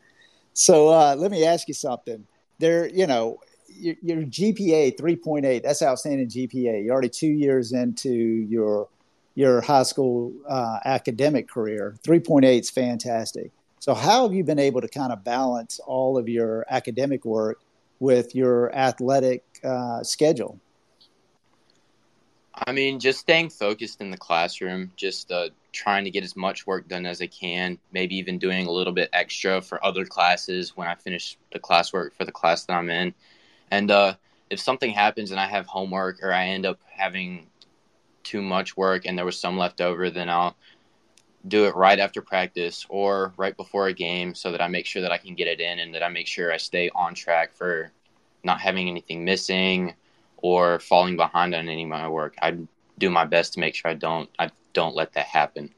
So 0.52 0.88
uh, 0.88 1.16
let 1.18 1.30
me 1.30 1.44
ask 1.44 1.68
you 1.68 1.74
something. 1.74 2.26
There, 2.58 2.88
you 2.88 3.06
know, 3.06 3.40
your, 3.68 3.96
your 4.02 4.22
GPA 4.22 4.98
3.8. 4.98 5.62
That's 5.62 5.82
outstanding 5.82 6.28
GPA. 6.28 6.84
You're 6.84 6.92
already 6.92 7.08
two 7.08 7.26
years 7.26 7.72
into 7.72 8.10
your 8.10 8.88
your 9.34 9.60
high 9.60 9.82
school 9.82 10.32
uh, 10.48 10.78
academic 10.86 11.46
career. 11.46 11.94
3.8 12.06 12.58
is 12.58 12.70
fantastic. 12.70 13.50
So 13.80 13.92
how 13.92 14.22
have 14.22 14.32
you 14.32 14.42
been 14.42 14.58
able 14.58 14.80
to 14.80 14.88
kind 14.88 15.12
of 15.12 15.22
balance 15.24 15.78
all 15.86 16.16
of 16.16 16.26
your 16.26 16.64
academic 16.70 17.26
work 17.26 17.60
with 18.00 18.34
your 18.34 18.74
athletic 18.74 19.44
uh, 19.62 20.02
schedule? 20.02 20.58
I 22.64 22.72
mean, 22.72 23.00
just 23.00 23.20
staying 23.20 23.50
focused 23.50 24.00
in 24.00 24.10
the 24.10 24.16
classroom, 24.16 24.90
just 24.96 25.30
uh, 25.30 25.50
trying 25.72 26.04
to 26.04 26.10
get 26.10 26.24
as 26.24 26.36
much 26.36 26.66
work 26.66 26.88
done 26.88 27.04
as 27.04 27.20
I 27.20 27.26
can, 27.26 27.78
maybe 27.92 28.16
even 28.16 28.38
doing 28.38 28.66
a 28.66 28.70
little 28.70 28.94
bit 28.94 29.10
extra 29.12 29.60
for 29.60 29.84
other 29.84 30.06
classes 30.06 30.74
when 30.74 30.88
I 30.88 30.94
finish 30.94 31.36
the 31.52 31.58
classwork 31.58 32.14
for 32.14 32.24
the 32.24 32.32
class 32.32 32.64
that 32.64 32.72
I'm 32.72 32.88
in. 32.88 33.12
And 33.70 33.90
uh, 33.90 34.14
if 34.48 34.58
something 34.58 34.90
happens 34.90 35.32
and 35.32 35.40
I 35.40 35.46
have 35.46 35.66
homework 35.66 36.22
or 36.22 36.32
I 36.32 36.46
end 36.46 36.64
up 36.64 36.80
having 36.90 37.48
too 38.22 38.40
much 38.40 38.76
work 38.76 39.04
and 39.04 39.18
there 39.18 39.26
was 39.26 39.38
some 39.38 39.58
left 39.58 39.82
over, 39.82 40.08
then 40.08 40.30
I'll 40.30 40.56
do 41.46 41.66
it 41.66 41.76
right 41.76 41.98
after 41.98 42.22
practice 42.22 42.86
or 42.88 43.34
right 43.36 43.56
before 43.56 43.88
a 43.88 43.92
game 43.92 44.34
so 44.34 44.50
that 44.50 44.62
I 44.62 44.68
make 44.68 44.86
sure 44.86 45.02
that 45.02 45.12
I 45.12 45.18
can 45.18 45.34
get 45.34 45.46
it 45.46 45.60
in 45.60 45.78
and 45.78 45.94
that 45.94 46.02
I 46.02 46.08
make 46.08 46.26
sure 46.26 46.50
I 46.50 46.56
stay 46.56 46.90
on 46.94 47.14
track 47.14 47.52
for 47.52 47.92
not 48.42 48.60
having 48.60 48.88
anything 48.88 49.24
missing 49.24 49.94
or 50.38 50.78
falling 50.78 51.16
behind 51.16 51.54
on 51.54 51.68
any 51.68 51.82
of 51.82 51.88
my 51.88 52.08
work. 52.08 52.34
I 52.40 52.58
do 52.98 53.10
my 53.10 53.24
best 53.24 53.54
to 53.54 53.60
make 53.60 53.74
sure 53.74 53.90
I 53.90 53.94
don't 53.94 54.28
I 54.38 54.50
don't 54.72 54.94
let 54.94 55.12
that 55.14 55.26
happen. 55.26 55.70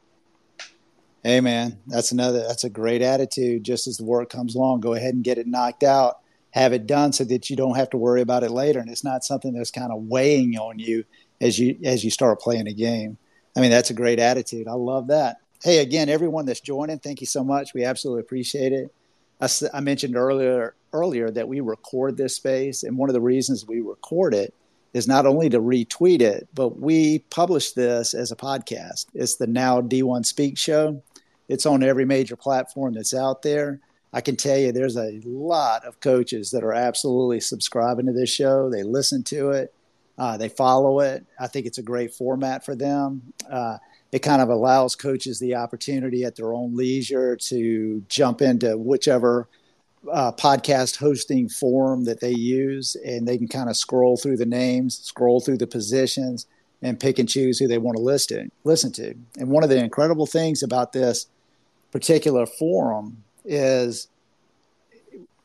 Hey 1.22 1.40
man, 1.40 1.78
that's 1.86 2.12
another 2.12 2.40
that's 2.46 2.64
a 2.64 2.70
great 2.70 3.02
attitude. 3.02 3.64
Just 3.64 3.86
as 3.86 3.98
the 3.98 4.04
work 4.04 4.30
comes 4.30 4.54
along, 4.54 4.80
go 4.80 4.94
ahead 4.94 5.14
and 5.14 5.24
get 5.24 5.38
it 5.38 5.46
knocked 5.46 5.82
out, 5.82 6.20
have 6.50 6.72
it 6.72 6.86
done 6.86 7.12
so 7.12 7.24
that 7.24 7.50
you 7.50 7.56
don't 7.56 7.76
have 7.76 7.90
to 7.90 7.96
worry 7.96 8.20
about 8.20 8.44
it 8.44 8.50
later 8.50 8.80
and 8.80 8.90
it's 8.90 9.04
not 9.04 9.24
something 9.24 9.52
that's 9.52 9.70
kind 9.70 9.92
of 9.92 10.02
weighing 10.04 10.56
on 10.56 10.78
you 10.78 11.04
as 11.40 11.58
you 11.58 11.78
as 11.84 12.04
you 12.04 12.10
start 12.10 12.40
playing 12.40 12.68
a 12.68 12.72
game. 12.72 13.18
I 13.56 13.60
mean, 13.60 13.70
that's 13.70 13.90
a 13.90 13.94
great 13.94 14.20
attitude. 14.20 14.68
I 14.68 14.74
love 14.74 15.08
that. 15.08 15.38
Hey, 15.62 15.78
again, 15.78 16.08
everyone 16.08 16.46
that's 16.46 16.60
joining, 16.60 17.00
thank 17.00 17.20
you 17.20 17.26
so 17.26 17.42
much. 17.42 17.74
We 17.74 17.84
absolutely 17.84 18.20
appreciate 18.20 18.72
it. 18.72 18.94
I, 19.40 19.48
I 19.74 19.80
mentioned 19.80 20.16
earlier 20.16 20.74
earlier 20.92 21.30
that 21.30 21.48
we 21.48 21.60
record 21.60 22.16
this 22.16 22.36
space, 22.36 22.82
and 22.82 22.96
one 22.96 23.08
of 23.08 23.14
the 23.14 23.20
reasons 23.20 23.66
we 23.66 23.80
record 23.80 24.34
it 24.34 24.54
is 24.94 25.06
not 25.06 25.26
only 25.26 25.48
to 25.50 25.60
retweet 25.60 26.20
it, 26.20 26.48
but 26.54 26.80
we 26.80 27.20
publish 27.30 27.72
this 27.72 28.14
as 28.14 28.32
a 28.32 28.36
podcast. 28.36 29.06
It's 29.14 29.36
the 29.36 29.46
Now 29.46 29.80
D1 29.80 30.24
Speak 30.24 30.58
show. 30.58 31.02
It's 31.48 31.66
on 31.66 31.82
every 31.82 32.04
major 32.04 32.36
platform 32.36 32.94
that's 32.94 33.14
out 33.14 33.42
there. 33.42 33.80
I 34.12 34.20
can 34.22 34.36
tell 34.36 34.56
you 34.56 34.72
there's 34.72 34.96
a 34.96 35.20
lot 35.24 35.84
of 35.84 36.00
coaches 36.00 36.50
that 36.52 36.64
are 36.64 36.72
absolutely 36.72 37.40
subscribing 37.40 38.06
to 38.06 38.12
this 38.12 38.30
show. 38.30 38.70
They 38.70 38.82
listen 38.82 39.22
to 39.24 39.50
it, 39.50 39.74
uh, 40.16 40.36
they 40.36 40.48
follow 40.48 41.00
it. 41.00 41.24
I 41.38 41.46
think 41.46 41.66
it's 41.66 41.78
a 41.78 41.82
great 41.82 42.14
format 42.14 42.64
for 42.64 42.74
them. 42.74 43.32
Uh, 43.50 43.78
it 44.10 44.20
kind 44.20 44.40
of 44.40 44.48
allows 44.48 44.96
coaches 44.96 45.38
the 45.38 45.54
opportunity 45.54 46.24
at 46.24 46.34
their 46.34 46.52
own 46.52 46.74
leisure 46.74 47.36
to 47.36 48.02
jump 48.08 48.40
into 48.40 48.76
whichever 48.76 49.48
uh, 50.12 50.32
podcast 50.32 50.96
hosting 50.96 51.48
forum 51.48 52.04
that 52.04 52.20
they 52.20 52.32
use, 52.32 52.96
and 53.04 53.26
they 53.26 53.38
can 53.38 53.48
kind 53.48 53.68
of 53.68 53.76
scroll 53.76 54.16
through 54.16 54.36
the 54.36 54.46
names, 54.46 54.98
scroll 54.98 55.40
through 55.40 55.58
the 55.58 55.66
positions, 55.66 56.46
and 56.82 57.00
pick 57.00 57.18
and 57.18 57.28
choose 57.28 57.58
who 57.58 57.66
they 57.68 57.78
want 57.78 57.96
to 57.96 58.02
listen 58.02 58.50
listen 58.64 58.92
to. 58.92 59.14
And 59.38 59.48
one 59.48 59.64
of 59.64 59.70
the 59.70 59.78
incredible 59.78 60.26
things 60.26 60.62
about 60.62 60.92
this 60.92 61.26
particular 61.90 62.46
forum 62.46 63.24
is 63.44 64.08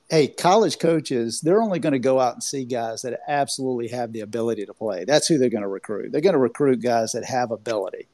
hey, 0.10 0.28
college 0.28 0.78
coaches, 0.78 1.42
they're 1.42 1.62
only 1.62 1.80
going 1.80 1.94
to 1.94 2.00
go 2.00 2.20
out 2.20 2.36
and 2.36 2.44
see 2.44 2.66
guys 2.66 3.02
that 3.02 3.20
absolutely 3.28 3.88
have 3.88 4.14
the 4.14 4.20
ability 4.20 4.64
to 4.64 4.74
play. 4.74 5.06
That's 5.06 5.28
who 5.28 5.40
they're 5.40 5.50
going 5.50 5.64
to 5.64 5.68
recruit. 5.68 6.12
They're 6.12 6.22
going 6.22 6.34
to 6.34 6.40
recruit 6.40 6.84
guys 6.84 7.14
that 7.14 7.26
have 7.26 7.50
ability. 7.50 8.08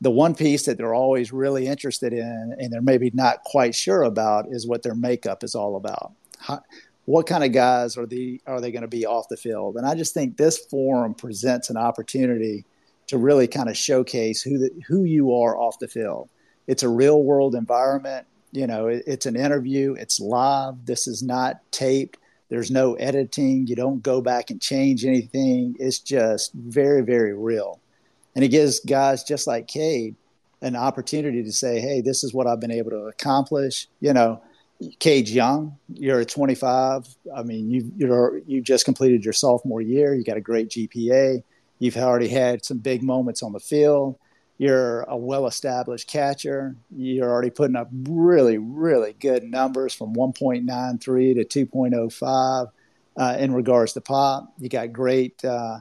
The 0.00 0.10
one 0.10 0.34
piece 0.34 0.64
that 0.64 0.78
they're 0.78 0.94
always 0.94 1.32
really 1.32 1.66
interested 1.66 2.12
in 2.12 2.54
and 2.58 2.72
they're 2.72 2.80
maybe 2.80 3.10
not 3.12 3.42
quite 3.44 3.74
sure 3.74 4.02
about 4.02 4.46
is 4.50 4.66
what 4.66 4.82
their 4.82 4.94
makeup 4.94 5.44
is 5.44 5.54
all 5.54 5.76
about. 5.76 6.12
How, 6.38 6.62
what 7.04 7.26
kind 7.26 7.44
of 7.44 7.52
guys 7.52 7.96
are 7.96 8.06
the 8.06 8.40
are 8.46 8.60
they 8.60 8.72
going 8.72 8.82
to 8.82 8.88
be 8.88 9.04
off 9.04 9.28
the 9.28 9.36
field? 9.36 9.76
And 9.76 9.86
I 9.86 9.94
just 9.94 10.14
think 10.14 10.36
this 10.36 10.58
forum 10.66 11.14
presents 11.14 11.68
an 11.68 11.76
opportunity 11.76 12.64
to 13.08 13.18
really 13.18 13.46
kind 13.46 13.68
of 13.68 13.76
showcase 13.76 14.40
who 14.40 14.58
the, 14.58 14.70
who 14.86 15.04
you 15.04 15.34
are 15.34 15.58
off 15.58 15.78
the 15.80 15.88
field. 15.88 16.30
It's 16.66 16.82
a 16.82 16.88
real 16.88 17.22
world 17.22 17.54
environment 17.54 18.26
you 18.52 18.66
know 18.66 18.86
it, 18.86 19.02
it's 19.06 19.26
an 19.26 19.36
interview 19.36 19.94
it's 19.98 20.20
live 20.20 20.74
this 20.84 21.06
is 21.06 21.22
not 21.22 21.60
taped 21.70 22.18
there's 22.48 22.70
no 22.70 22.94
editing 22.94 23.66
you 23.66 23.76
don't 23.76 24.02
go 24.02 24.20
back 24.20 24.50
and 24.50 24.60
change 24.60 25.04
anything 25.04 25.74
it's 25.78 25.98
just 25.98 26.52
very 26.54 27.02
very 27.02 27.32
real 27.32 27.80
and 28.34 28.44
it 28.44 28.48
gives 28.48 28.80
guys 28.80 29.22
just 29.24 29.46
like 29.46 29.66
Cade 29.66 30.16
an 30.62 30.76
opportunity 30.76 31.42
to 31.42 31.52
say 31.52 31.80
hey 31.80 32.02
this 32.02 32.22
is 32.22 32.34
what 32.34 32.46
i've 32.46 32.60
been 32.60 32.70
able 32.70 32.90
to 32.90 33.06
accomplish. 33.06 33.88
You 34.00 34.12
know 34.12 34.42
Cade's 34.98 35.34
young 35.34 35.76
you're 35.92 36.20
at 36.20 36.28
25 36.28 37.06
i 37.34 37.42
mean 37.42 37.70
you 37.70 37.92
you're 37.96 38.38
you 38.46 38.60
just 38.60 38.84
completed 38.84 39.24
your 39.24 39.32
sophomore 39.32 39.80
year. 39.80 40.14
You 40.14 40.24
got 40.24 40.36
a 40.36 40.42
great 40.42 40.68
gpa 40.68 41.42
you've 41.80 41.96
already 41.96 42.28
had 42.28 42.64
some 42.64 42.78
big 42.78 43.02
moments 43.02 43.42
on 43.42 43.52
the 43.52 43.58
field. 43.58 44.16
You're 44.58 45.00
a 45.02 45.16
well 45.16 45.46
established 45.46 46.06
catcher. 46.06 46.76
You're 46.94 47.28
already 47.28 47.50
putting 47.50 47.76
up 47.76 47.88
really, 47.92 48.58
really 48.58 49.14
good 49.14 49.42
numbers 49.42 49.94
from 49.94 50.14
1.93 50.14 51.48
to 51.48 51.66
2.05 51.66 52.70
uh, 53.16 53.36
in 53.40 53.52
regards 53.54 53.94
to 53.94 54.02
pop. 54.02 54.52
You 54.58 54.68
got 54.68 54.92
great 54.92 55.42
uh, 55.44 55.80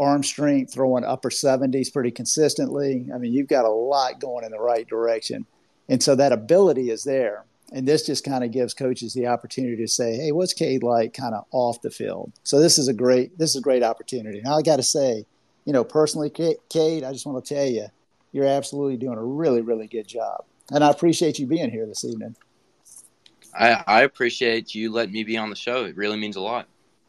arm 0.00 0.22
strength, 0.22 0.72
throwing 0.72 1.04
upper 1.04 1.28
70s 1.28 1.92
pretty 1.92 2.10
consistently. 2.10 3.06
I 3.14 3.18
mean, 3.18 3.32
you've 3.32 3.48
got 3.48 3.66
a 3.66 3.70
lot 3.70 4.18
going 4.18 4.44
in 4.44 4.50
the 4.50 4.58
right 4.58 4.88
direction. 4.88 5.46
And 5.88 6.02
so 6.02 6.14
that 6.14 6.32
ability 6.32 6.90
is 6.90 7.04
there. 7.04 7.44
And 7.72 7.86
this 7.86 8.06
just 8.06 8.24
kind 8.24 8.42
of 8.42 8.50
gives 8.50 8.74
coaches 8.74 9.12
the 9.12 9.28
opportunity 9.28 9.76
to 9.76 9.88
say, 9.88 10.16
hey, 10.16 10.32
what's 10.32 10.54
Cade 10.54 10.82
like 10.82 11.14
kind 11.14 11.34
of 11.34 11.44
off 11.52 11.82
the 11.82 11.90
field? 11.90 12.32
So 12.42 12.58
this 12.58 12.78
is 12.78 12.88
a 12.88 12.92
great 12.92 13.38
this 13.38 13.50
is 13.50 13.56
a 13.56 13.60
great 13.60 13.84
opportunity. 13.84 14.40
Now 14.42 14.56
I 14.56 14.62
got 14.62 14.76
to 14.76 14.82
say, 14.82 15.24
you 15.64 15.72
know, 15.72 15.84
personally, 15.84 16.30
Cade, 16.30 17.04
I 17.04 17.12
just 17.12 17.26
want 17.26 17.44
to 17.44 17.54
tell 17.54 17.66
you, 17.66 17.86
you're 18.32 18.46
absolutely 18.46 18.96
doing 18.96 19.18
a 19.18 19.24
really, 19.24 19.60
really 19.60 19.86
good 19.86 20.08
job. 20.08 20.44
And 20.72 20.82
I 20.82 20.90
appreciate 20.90 21.38
you 21.38 21.46
being 21.46 21.70
here 21.70 21.86
this 21.86 22.04
evening. 22.04 22.34
I, 23.56 23.82
I 23.86 24.02
appreciate 24.02 24.74
you 24.74 24.90
letting 24.90 25.12
me 25.12 25.24
be 25.24 25.36
on 25.36 25.50
the 25.50 25.56
show. 25.56 25.84
It 25.84 25.96
really 25.96 26.18
means 26.18 26.36
a 26.36 26.40
lot. 26.40 26.66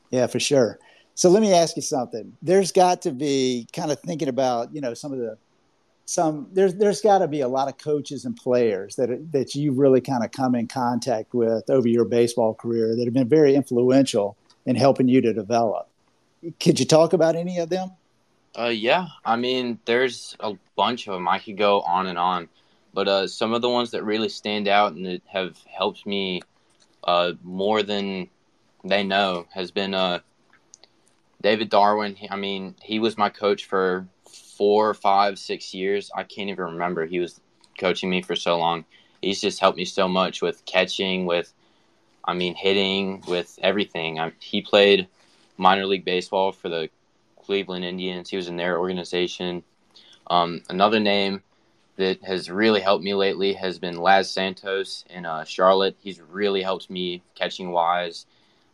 Yeah, 0.10 0.28
for 0.28 0.40
sure. 0.40 0.80
So 1.22 1.30
let 1.30 1.44
me 1.44 1.54
ask 1.54 1.76
you 1.76 1.84
something. 1.84 2.36
There's 2.42 2.72
got 2.72 3.04
to 3.04 3.12
be 3.12 3.68
kind 3.74 3.92
of 3.92 4.00
thinking 4.00 4.28
about, 4.28 4.74
you 4.74 4.82
know, 4.82 4.96
some 4.96 5.14
of 5.14 5.20
the 5.20 5.38
some 6.06 6.48
there's 6.52 6.74
there's 6.74 7.00
got 7.00 7.20
to 7.20 7.28
be 7.28 7.42
a 7.42 7.48
lot 7.48 7.68
of 7.68 7.78
coaches 7.78 8.26
and 8.26 8.36
players 8.36 8.96
that 8.96 9.32
that 9.32 9.54
you 9.54 9.72
really 9.72 10.02
kind 10.02 10.24
of 10.24 10.32
come 10.32 10.56
in 10.56 10.66
contact 10.66 11.36
with 11.36 11.70
over 11.70 11.88
your 11.88 12.06
baseball 12.06 12.56
career 12.56 12.96
that 12.96 13.06
have 13.06 13.14
been 13.14 13.30
very 13.30 13.54
influential 13.54 14.36
in 14.66 14.76
helping 14.76 15.08
you 15.08 15.22
to 15.22 15.32
develop. 15.32 15.88
Could 16.60 16.80
you 16.80 16.88
talk 16.88 17.14
about 17.14 17.36
any 17.36 17.60
of 17.60 17.70
them? 17.70 17.92
Uh, 18.58 18.74
yeah. 18.74 19.06
I 19.24 19.36
mean, 19.36 19.78
there's 19.86 20.36
a 20.40 20.56
bunch 20.76 21.08
of 21.08 21.14
them. 21.14 21.28
I 21.28 21.38
could 21.38 21.56
go 21.56 21.82
on 21.82 22.08
and 22.08 22.18
on, 22.18 22.50
but 22.96 23.08
uh, 23.08 23.28
some 23.28 23.54
of 23.54 23.62
the 23.62 23.70
ones 23.70 23.92
that 23.92 24.04
really 24.04 24.30
stand 24.30 24.68
out 24.68 24.94
and 24.94 25.06
that 25.06 25.22
have 25.28 25.56
helped 25.72 26.04
me 26.08 26.42
uh, 27.04 27.34
more 27.44 27.84
than 27.84 28.28
they 28.84 29.04
know 29.04 29.46
has 29.54 29.70
been 29.70 29.94
uh, 29.94 30.22
David 31.42 31.70
Darwin. 31.70 32.16
I 32.30 32.36
mean, 32.36 32.76
he 32.82 33.00
was 33.00 33.18
my 33.18 33.30
coach 33.30 33.66
for 33.66 34.08
four, 34.58 34.94
five, 34.94 35.40
six 35.40 35.74
years. 35.74 36.12
I 36.16 36.24
can't 36.24 36.50
even 36.50 36.66
remember. 36.66 37.06
He 37.06 37.20
was 37.20 37.42
coaching 37.78 38.10
me 38.10 38.22
for 38.22 38.36
so 38.36 38.58
long. 38.58 38.86
He's 39.22 39.42
just 39.42 39.60
helped 39.60 39.78
me 39.78 39.86
so 39.86 40.08
much 40.08 40.42
with 40.42 40.66
catching, 40.66 41.26
with, 41.26 41.54
I 42.26 42.34
mean, 42.34 42.56
hitting, 42.56 43.24
with 43.28 43.58
everything. 43.62 44.20
I, 44.20 44.34
he 44.40 44.62
played 44.62 45.08
minor 45.58 45.86
league 45.86 46.06
baseball 46.06 46.52
for 46.52 46.70
the 46.70 46.90
Cleveland 47.44 47.86
Indians. 47.86 48.30
He 48.30 48.38
was 48.38 48.48
in 48.48 48.58
their 48.58 48.80
organization. 48.80 49.64
Um, 50.28 50.62
another 50.70 51.00
name 51.00 51.44
that 51.98 52.24
has 52.24 52.50
really 52.50 52.82
helped 52.82 53.04
me 53.04 53.14
lately 53.14 53.54
has 53.54 53.78
been 53.78 53.98
Laz 53.98 54.30
Santos 54.32 55.06
in 55.10 55.26
uh, 55.26 55.44
Charlotte. 55.44 55.96
He's 56.02 56.22
really 56.22 56.62
helped 56.62 56.90
me 56.90 57.22
catching 57.36 57.72
wise. 57.72 58.26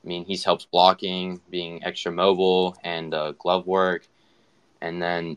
I 0.08 0.10
mean, 0.10 0.24
he's 0.24 0.46
helped 0.46 0.72
blocking, 0.72 1.42
being 1.50 1.84
extra 1.84 2.14
mobile, 2.14 2.78
and 2.82 3.14
uh, 3.14 3.34
glove 3.34 3.68
work. 3.68 4.08
And 4.80 5.02
then 5.02 5.36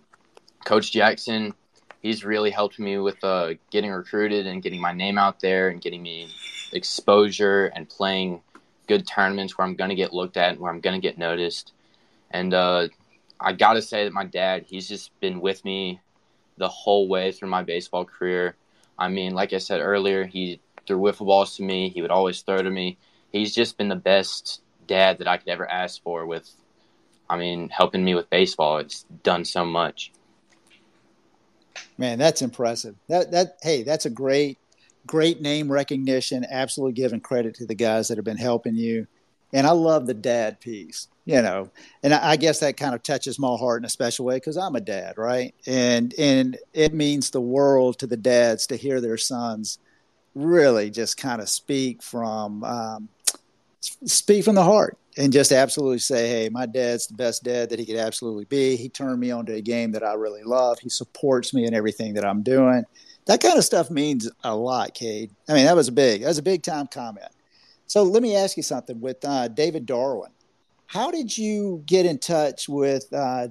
Coach 0.65 0.93
Jackson, 0.93 1.55
he's 2.03 2.25
really 2.25 2.53
helped 2.53 2.79
me 2.79 2.97
with 2.99 3.23
uh, 3.25 3.55
getting 3.73 3.91
recruited 3.91 4.47
and 4.47 4.63
getting 4.63 4.81
my 4.81 4.93
name 4.93 5.19
out 5.19 5.41
there 5.41 5.71
and 5.71 5.81
getting 5.81 6.05
me 6.05 6.29
exposure 6.73 7.67
and 7.75 7.89
playing 7.89 8.43
good 8.87 9.09
tournaments 9.09 9.59
where 9.59 9.67
I'm 9.67 9.75
going 9.75 9.91
to 9.91 9.97
get 9.97 10.13
looked 10.13 10.37
at 10.37 10.53
and 10.53 10.61
where 10.61 10.71
I'm 10.71 10.79
going 10.79 10.95
to 10.95 11.03
get 11.05 11.19
noticed. 11.19 11.73
And 12.31 12.55
uh, 12.55 12.91
I 13.41 13.55
got 13.55 13.73
to 13.73 13.83
say 13.83 14.05
that 14.05 14.13
my 14.13 14.25
dad, 14.25 14.67
he's 14.69 14.89
just 14.89 15.19
been 15.19 15.41
with 15.41 15.65
me 15.65 16.01
the 16.59 16.69
whole 16.69 17.09
way 17.09 17.33
through 17.33 17.49
my 17.49 17.65
baseball 17.65 18.05
career. 18.05 18.55
I 18.97 19.09
mean, 19.09 19.35
like 19.35 19.53
I 19.53 19.59
said 19.59 19.81
earlier, 19.81 20.27
he 20.27 20.61
threw 20.87 21.01
wiffle 21.01 21.27
balls 21.27 21.57
to 21.57 21.65
me. 21.65 21.89
He 21.89 22.03
would 22.03 22.13
always 22.13 22.43
throw 22.43 22.63
to 22.63 22.71
me. 22.71 22.97
He's 23.33 23.55
just 23.55 23.79
been 23.79 23.89
the 23.89 23.97
best 23.97 24.61
dad 24.87 25.19
that 25.19 25.29
I 25.29 25.37
could 25.37 25.49
ever 25.49 25.71
ask 25.71 26.03
for 26.03 26.27
with, 26.27 26.51
I 27.29 27.37
mean, 27.37 27.69
helping 27.69 28.05
me 28.05 28.15
with 28.15 28.29
baseball. 28.31 28.79
It's 28.79 29.05
done 29.23 29.45
so 29.45 29.65
much. 29.65 30.13
Man, 31.97 32.19
that's 32.19 32.43
impressive. 32.43 32.97
That 33.09 33.31
that 33.33 33.59
hey, 33.63 33.83
that's 33.83 34.07
a 34.07 34.11
great 34.11 34.59
great 35.07 35.41
name 35.41 35.71
recognition. 35.71 36.47
Absolutely 36.51 36.95
giving 36.95 37.21
credit 37.21 37.55
to 37.57 37.67
the 37.67 37.75
guys 37.75 38.09
that 38.09 38.19
have 38.19 38.25
been 38.25 38.37
helping 38.37 38.75
you. 38.75 39.07
And 39.53 39.67
I 39.67 39.73
love 39.73 40.07
the 40.07 40.15
dad 40.15 40.61
piece 40.61 41.09
you 41.31 41.41
know, 41.43 41.71
and 42.03 42.13
I, 42.13 42.35
guess 42.35 42.59
that 42.59 42.77
kind 42.77 42.93
of 42.93 43.05
touches 43.05 43.39
my 43.39 43.55
heart 43.55 43.81
in 43.81 43.85
a 43.85 43.89
special 43.89 44.25
way 44.25 44.35
because 44.35 44.57
I'm 44.57 44.75
a 44.75 44.81
dad, 44.81 45.17
right? 45.17 45.55
And 45.65 46.13
and 46.19 46.59
it 46.73 46.93
means 46.93 47.31
the 47.31 47.41
world 47.41 48.01
to 48.01 48.09
the 48.09 48.17
dads 48.17 48.67
to 48.67 48.77
hear 48.77 49.01
their 49.01 49.17
sons 49.17 49.79
really 50.35 50.91
just 50.91 51.19
kind 51.19 51.41
of 51.41 51.49
speak 51.49 52.03
from 52.03 52.65
um, 52.65 53.09
speak 53.81 54.45
from 54.45 54.55
the 54.55 54.65
heart. 54.65 54.97
and 55.17 55.33
just 55.33 55.53
absolutely 55.53 55.99
say, 55.99 56.29
hey, 56.29 56.49
my 56.49 56.67
dad's 56.67 57.07
the 57.09 57.15
best 57.15 57.43
dad 57.43 57.71
that 57.71 57.79
he 57.79 57.87
could 57.87 57.97
absolutely 57.97 58.45
be. 58.45 58.77
He 58.77 58.89
turned 58.89 59.21
me 59.21 59.31
onto 59.31 59.53
a 59.53 59.61
game 59.61 59.93
that 59.93 60.05
I 60.05 60.15
really 60.15 60.43
love. 60.43 60.79
He 60.79 60.89
supports 60.89 61.53
me 61.53 61.67
in 61.67 61.75
everything 61.75 62.15
that 62.15 62.25
I'm 62.25 62.43
doing. 62.43 62.85
That 63.27 63.43
kind 63.43 63.59
of 63.59 63.65
stuff 63.65 63.91
means 63.91 64.31
a 64.45 64.55
lot, 64.55 64.95
Cade. 64.95 65.31
I 65.49 65.55
mean, 65.55 65.67
that 65.67 65.77
was 65.77 65.89
a 65.89 65.93
big, 65.93 66.23
that 66.23 66.29
was 66.29 66.39
a 66.39 66.43
big 66.43 66.63
time 66.63 66.87
comment. 66.87 67.29
So 67.87 68.03
let 68.03 68.23
me 68.23 68.37
ask 68.37 68.57
you 68.57 68.63
something 68.63 69.01
with 69.01 69.25
uh, 69.25 69.49
David 69.49 69.85
Darwin. 69.85 70.31
How 70.87 71.11
did 71.11 71.37
you 71.37 71.83
get 71.87 72.07
in 72.07 72.19
touch 72.19 72.69
with 72.69 73.13
uh, 73.13 73.49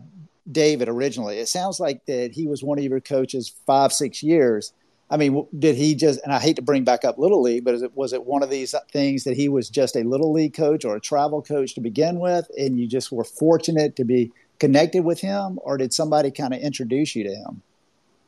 David 0.51 0.89
originally? 0.89 1.39
It 1.39 1.49
sounds 1.49 1.79
like 1.79 2.05
that 2.05 2.31
he 2.31 2.47
was 2.47 2.63
one 2.63 2.77
of 2.77 2.83
your 2.83 2.99
coaches 3.01 3.53
five, 3.65 3.93
six 3.93 4.23
years. 4.23 4.73
I 5.11 5.17
mean, 5.17 5.47
did 5.57 5.75
he 5.75 5.95
just? 5.95 6.19
And 6.23 6.31
I 6.31 6.39
hate 6.39 6.55
to 6.57 6.61
bring 6.61 6.83
back 6.83 7.03
up 7.03 7.17
Little 7.17 7.41
League, 7.41 7.65
but 7.65 7.75
it, 7.75 7.95
was 7.95 8.13
it 8.13 8.25
one 8.25 8.43
of 8.43 8.49
these 8.49 8.75
things 8.91 9.23
that 9.23 9.35
he 9.35 9.49
was 9.49 9.69
just 9.69 9.95
a 9.95 10.03
Little 10.03 10.31
League 10.31 10.53
coach 10.53 10.85
or 10.85 10.95
a 10.95 11.01
travel 11.01 11.41
coach 11.41 11.73
to 11.75 11.81
begin 11.81 12.19
with, 12.19 12.47
and 12.57 12.79
you 12.79 12.87
just 12.87 13.11
were 13.11 13.23
fortunate 13.23 13.95
to 13.95 14.03
be 14.03 14.31
connected 14.59 15.03
with 15.03 15.21
him, 15.21 15.59
or 15.63 15.77
did 15.77 15.93
somebody 15.93 16.29
kind 16.29 16.53
of 16.53 16.59
introduce 16.59 17.15
you 17.15 17.23
to 17.23 17.33
him? 17.33 17.61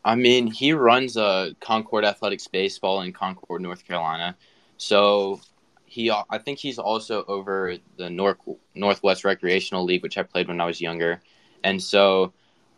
I 0.04 0.16
mean, 0.16 0.48
he 0.48 0.74
runs 0.74 1.16
a 1.16 1.24
uh, 1.24 1.50
Concord 1.60 2.04
Athletics 2.06 2.48
baseball 2.48 3.02
in 3.02 3.14
Concord, 3.14 3.62
North 3.62 3.86
Carolina. 3.86 4.36
So 4.78 5.42
he, 5.86 6.10
I 6.10 6.40
think 6.40 6.58
he's 6.58 6.80
also 6.80 7.24
over 7.28 7.76
the 7.98 8.10
North 8.10 8.38
Northwest 8.74 9.24
Recreational 9.24 9.84
League, 9.84 10.02
which 10.02 10.18
I 10.18 10.24
played 10.24 10.48
when 10.48 10.60
I 10.60 10.66
was 10.66 10.82
younger. 10.82 11.22
And 11.64 11.84
so 11.84 12.34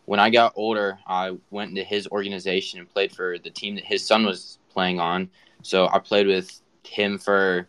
when 0.06 0.20
I 0.20 0.30
got 0.30 0.52
older, 0.56 0.98
I 1.06 1.36
went 1.50 1.70
into 1.70 1.84
his 1.84 2.06
organization 2.08 2.78
and 2.78 2.92
played 2.92 3.12
for 3.12 3.38
the 3.38 3.50
team 3.50 3.74
that 3.76 3.84
his 3.84 4.04
son 4.04 4.24
was 4.24 4.58
playing 4.70 5.00
on. 5.00 5.30
So 5.62 5.88
I 5.88 5.98
played 5.98 6.26
with 6.26 6.60
him 6.84 7.18
for 7.18 7.68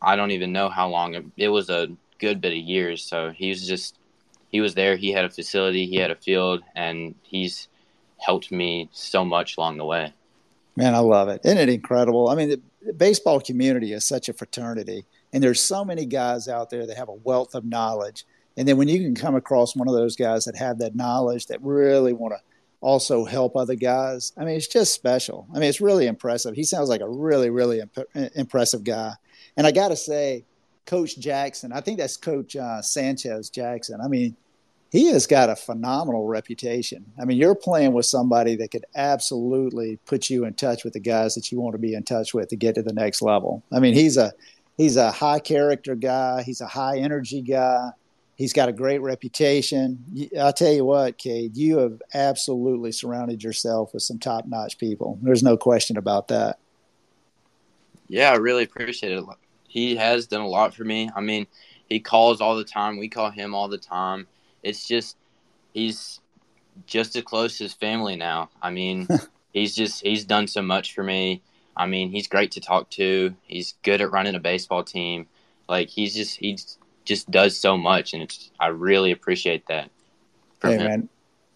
I 0.00 0.16
don't 0.16 0.30
even 0.32 0.52
know 0.52 0.68
how 0.68 0.88
long. 0.88 1.32
It 1.36 1.48
was 1.48 1.70
a 1.70 1.88
good 2.18 2.40
bit 2.40 2.52
of 2.52 2.58
years. 2.58 3.02
So 3.02 3.30
he 3.30 3.48
was 3.48 3.66
just 3.66 3.98
he 4.50 4.60
was 4.60 4.74
there. 4.74 4.96
He 4.96 5.10
had 5.10 5.24
a 5.24 5.30
facility, 5.30 5.86
he 5.86 5.96
had 5.96 6.10
a 6.10 6.16
field, 6.16 6.62
and 6.76 7.14
he's 7.22 7.68
helped 8.18 8.52
me 8.52 8.88
so 8.92 9.24
much 9.24 9.56
along 9.56 9.78
the 9.78 9.84
way. 9.84 10.12
Man, 10.76 10.94
I 10.94 10.98
love 10.98 11.28
it. 11.28 11.40
Isn't 11.44 11.58
it 11.58 11.68
incredible? 11.68 12.28
I 12.28 12.34
mean, 12.34 12.48
the, 12.50 12.60
the 12.86 12.92
baseball 12.92 13.40
community 13.40 13.92
is 13.92 14.04
such 14.04 14.28
a 14.28 14.32
fraternity, 14.32 15.06
and 15.32 15.42
there's 15.42 15.60
so 15.60 15.84
many 15.84 16.06
guys 16.06 16.48
out 16.48 16.70
there 16.70 16.86
that 16.86 16.96
have 16.96 17.08
a 17.08 17.14
wealth 17.14 17.54
of 17.54 17.64
knowledge 17.64 18.24
and 18.56 18.68
then 18.68 18.76
when 18.76 18.88
you 18.88 19.00
can 19.00 19.14
come 19.14 19.34
across 19.34 19.74
one 19.74 19.88
of 19.88 19.94
those 19.94 20.16
guys 20.16 20.44
that 20.44 20.56
have 20.56 20.78
that 20.78 20.94
knowledge 20.94 21.46
that 21.46 21.62
really 21.62 22.12
want 22.12 22.34
to 22.34 22.40
also 22.80 23.24
help 23.24 23.56
other 23.56 23.74
guys, 23.74 24.32
I 24.36 24.44
mean, 24.44 24.56
it's 24.56 24.68
just 24.68 24.94
special. 24.94 25.46
I 25.52 25.58
mean, 25.58 25.68
it's 25.68 25.80
really 25.80 26.06
impressive. 26.06 26.54
He 26.54 26.64
sounds 26.64 26.88
like 26.88 27.00
a 27.00 27.08
really, 27.08 27.50
really 27.50 27.80
imp- 27.80 28.32
impressive 28.34 28.84
guy. 28.84 29.14
And 29.56 29.66
I 29.66 29.72
got 29.72 29.88
to 29.88 29.96
say, 29.96 30.44
Coach 30.86 31.18
Jackson, 31.18 31.72
I 31.72 31.80
think 31.80 31.98
that's 31.98 32.16
Coach 32.16 32.56
uh, 32.56 32.82
Sanchez 32.82 33.48
Jackson. 33.48 34.00
I 34.02 34.08
mean, 34.08 34.36
he 34.92 35.06
has 35.06 35.26
got 35.26 35.50
a 35.50 35.56
phenomenal 35.56 36.26
reputation. 36.26 37.04
I 37.20 37.24
mean, 37.24 37.38
you're 37.38 37.54
playing 37.54 37.94
with 37.94 38.06
somebody 38.06 38.54
that 38.56 38.70
could 38.70 38.84
absolutely 38.94 39.98
put 40.06 40.30
you 40.30 40.44
in 40.44 40.54
touch 40.54 40.84
with 40.84 40.92
the 40.92 41.00
guys 41.00 41.34
that 41.34 41.50
you 41.50 41.58
want 41.60 41.72
to 41.74 41.80
be 41.80 41.94
in 41.94 42.04
touch 42.04 42.32
with 42.32 42.50
to 42.50 42.56
get 42.56 42.76
to 42.76 42.82
the 42.82 42.92
next 42.92 43.22
level. 43.22 43.64
I 43.72 43.80
mean, 43.80 43.94
he's 43.94 44.16
a 44.16 44.32
he's 44.76 44.96
a 44.96 45.10
high 45.10 45.40
character 45.40 45.96
guy. 45.96 46.42
He's 46.44 46.60
a 46.60 46.66
high 46.66 46.98
energy 46.98 47.42
guy. 47.42 47.90
He's 48.36 48.52
got 48.52 48.68
a 48.68 48.72
great 48.72 49.00
reputation. 49.00 50.30
I'll 50.38 50.52
tell 50.52 50.72
you 50.72 50.84
what, 50.84 51.18
Cade, 51.18 51.56
you 51.56 51.78
have 51.78 52.02
absolutely 52.14 52.90
surrounded 52.90 53.44
yourself 53.44 53.94
with 53.94 54.02
some 54.02 54.18
top 54.18 54.46
notch 54.46 54.78
people. 54.78 55.18
There's 55.22 55.42
no 55.42 55.56
question 55.56 55.96
about 55.96 56.28
that. 56.28 56.58
Yeah, 58.08 58.30
I 58.32 58.36
really 58.36 58.64
appreciate 58.64 59.12
it. 59.12 59.24
He 59.68 59.96
has 59.96 60.26
done 60.26 60.40
a 60.40 60.48
lot 60.48 60.74
for 60.74 60.84
me. 60.84 61.10
I 61.14 61.20
mean, 61.20 61.46
he 61.88 62.00
calls 62.00 62.40
all 62.40 62.56
the 62.56 62.64
time. 62.64 62.98
We 62.98 63.08
call 63.08 63.30
him 63.30 63.54
all 63.54 63.68
the 63.68 63.78
time. 63.78 64.26
It's 64.62 64.86
just, 64.86 65.16
he's 65.72 66.20
just 66.86 67.14
as 67.16 67.22
close 67.22 67.60
as 67.60 67.72
family 67.72 68.16
now. 68.16 68.50
I 68.60 68.70
mean, 68.70 69.06
he's 69.52 69.74
just, 69.74 70.02
he's 70.02 70.24
done 70.24 70.48
so 70.48 70.62
much 70.62 70.92
for 70.92 71.04
me. 71.04 71.42
I 71.76 71.86
mean, 71.86 72.10
he's 72.10 72.28
great 72.28 72.52
to 72.52 72.60
talk 72.60 72.90
to. 72.90 73.34
He's 73.46 73.74
good 73.82 74.00
at 74.00 74.10
running 74.10 74.34
a 74.34 74.40
baseball 74.40 74.84
team. 74.84 75.26
Like, 75.68 75.88
he's 75.88 76.14
just, 76.14 76.36
he's, 76.38 76.78
just 77.04 77.30
does 77.30 77.56
so 77.56 77.76
much, 77.76 78.14
and 78.14 78.22
it's 78.22 78.50
I 78.60 78.68
really 78.68 79.12
appreciate 79.12 79.66
that. 79.66 79.90
Hey 80.62 80.74
him. 80.74 80.84
man, 80.84 81.08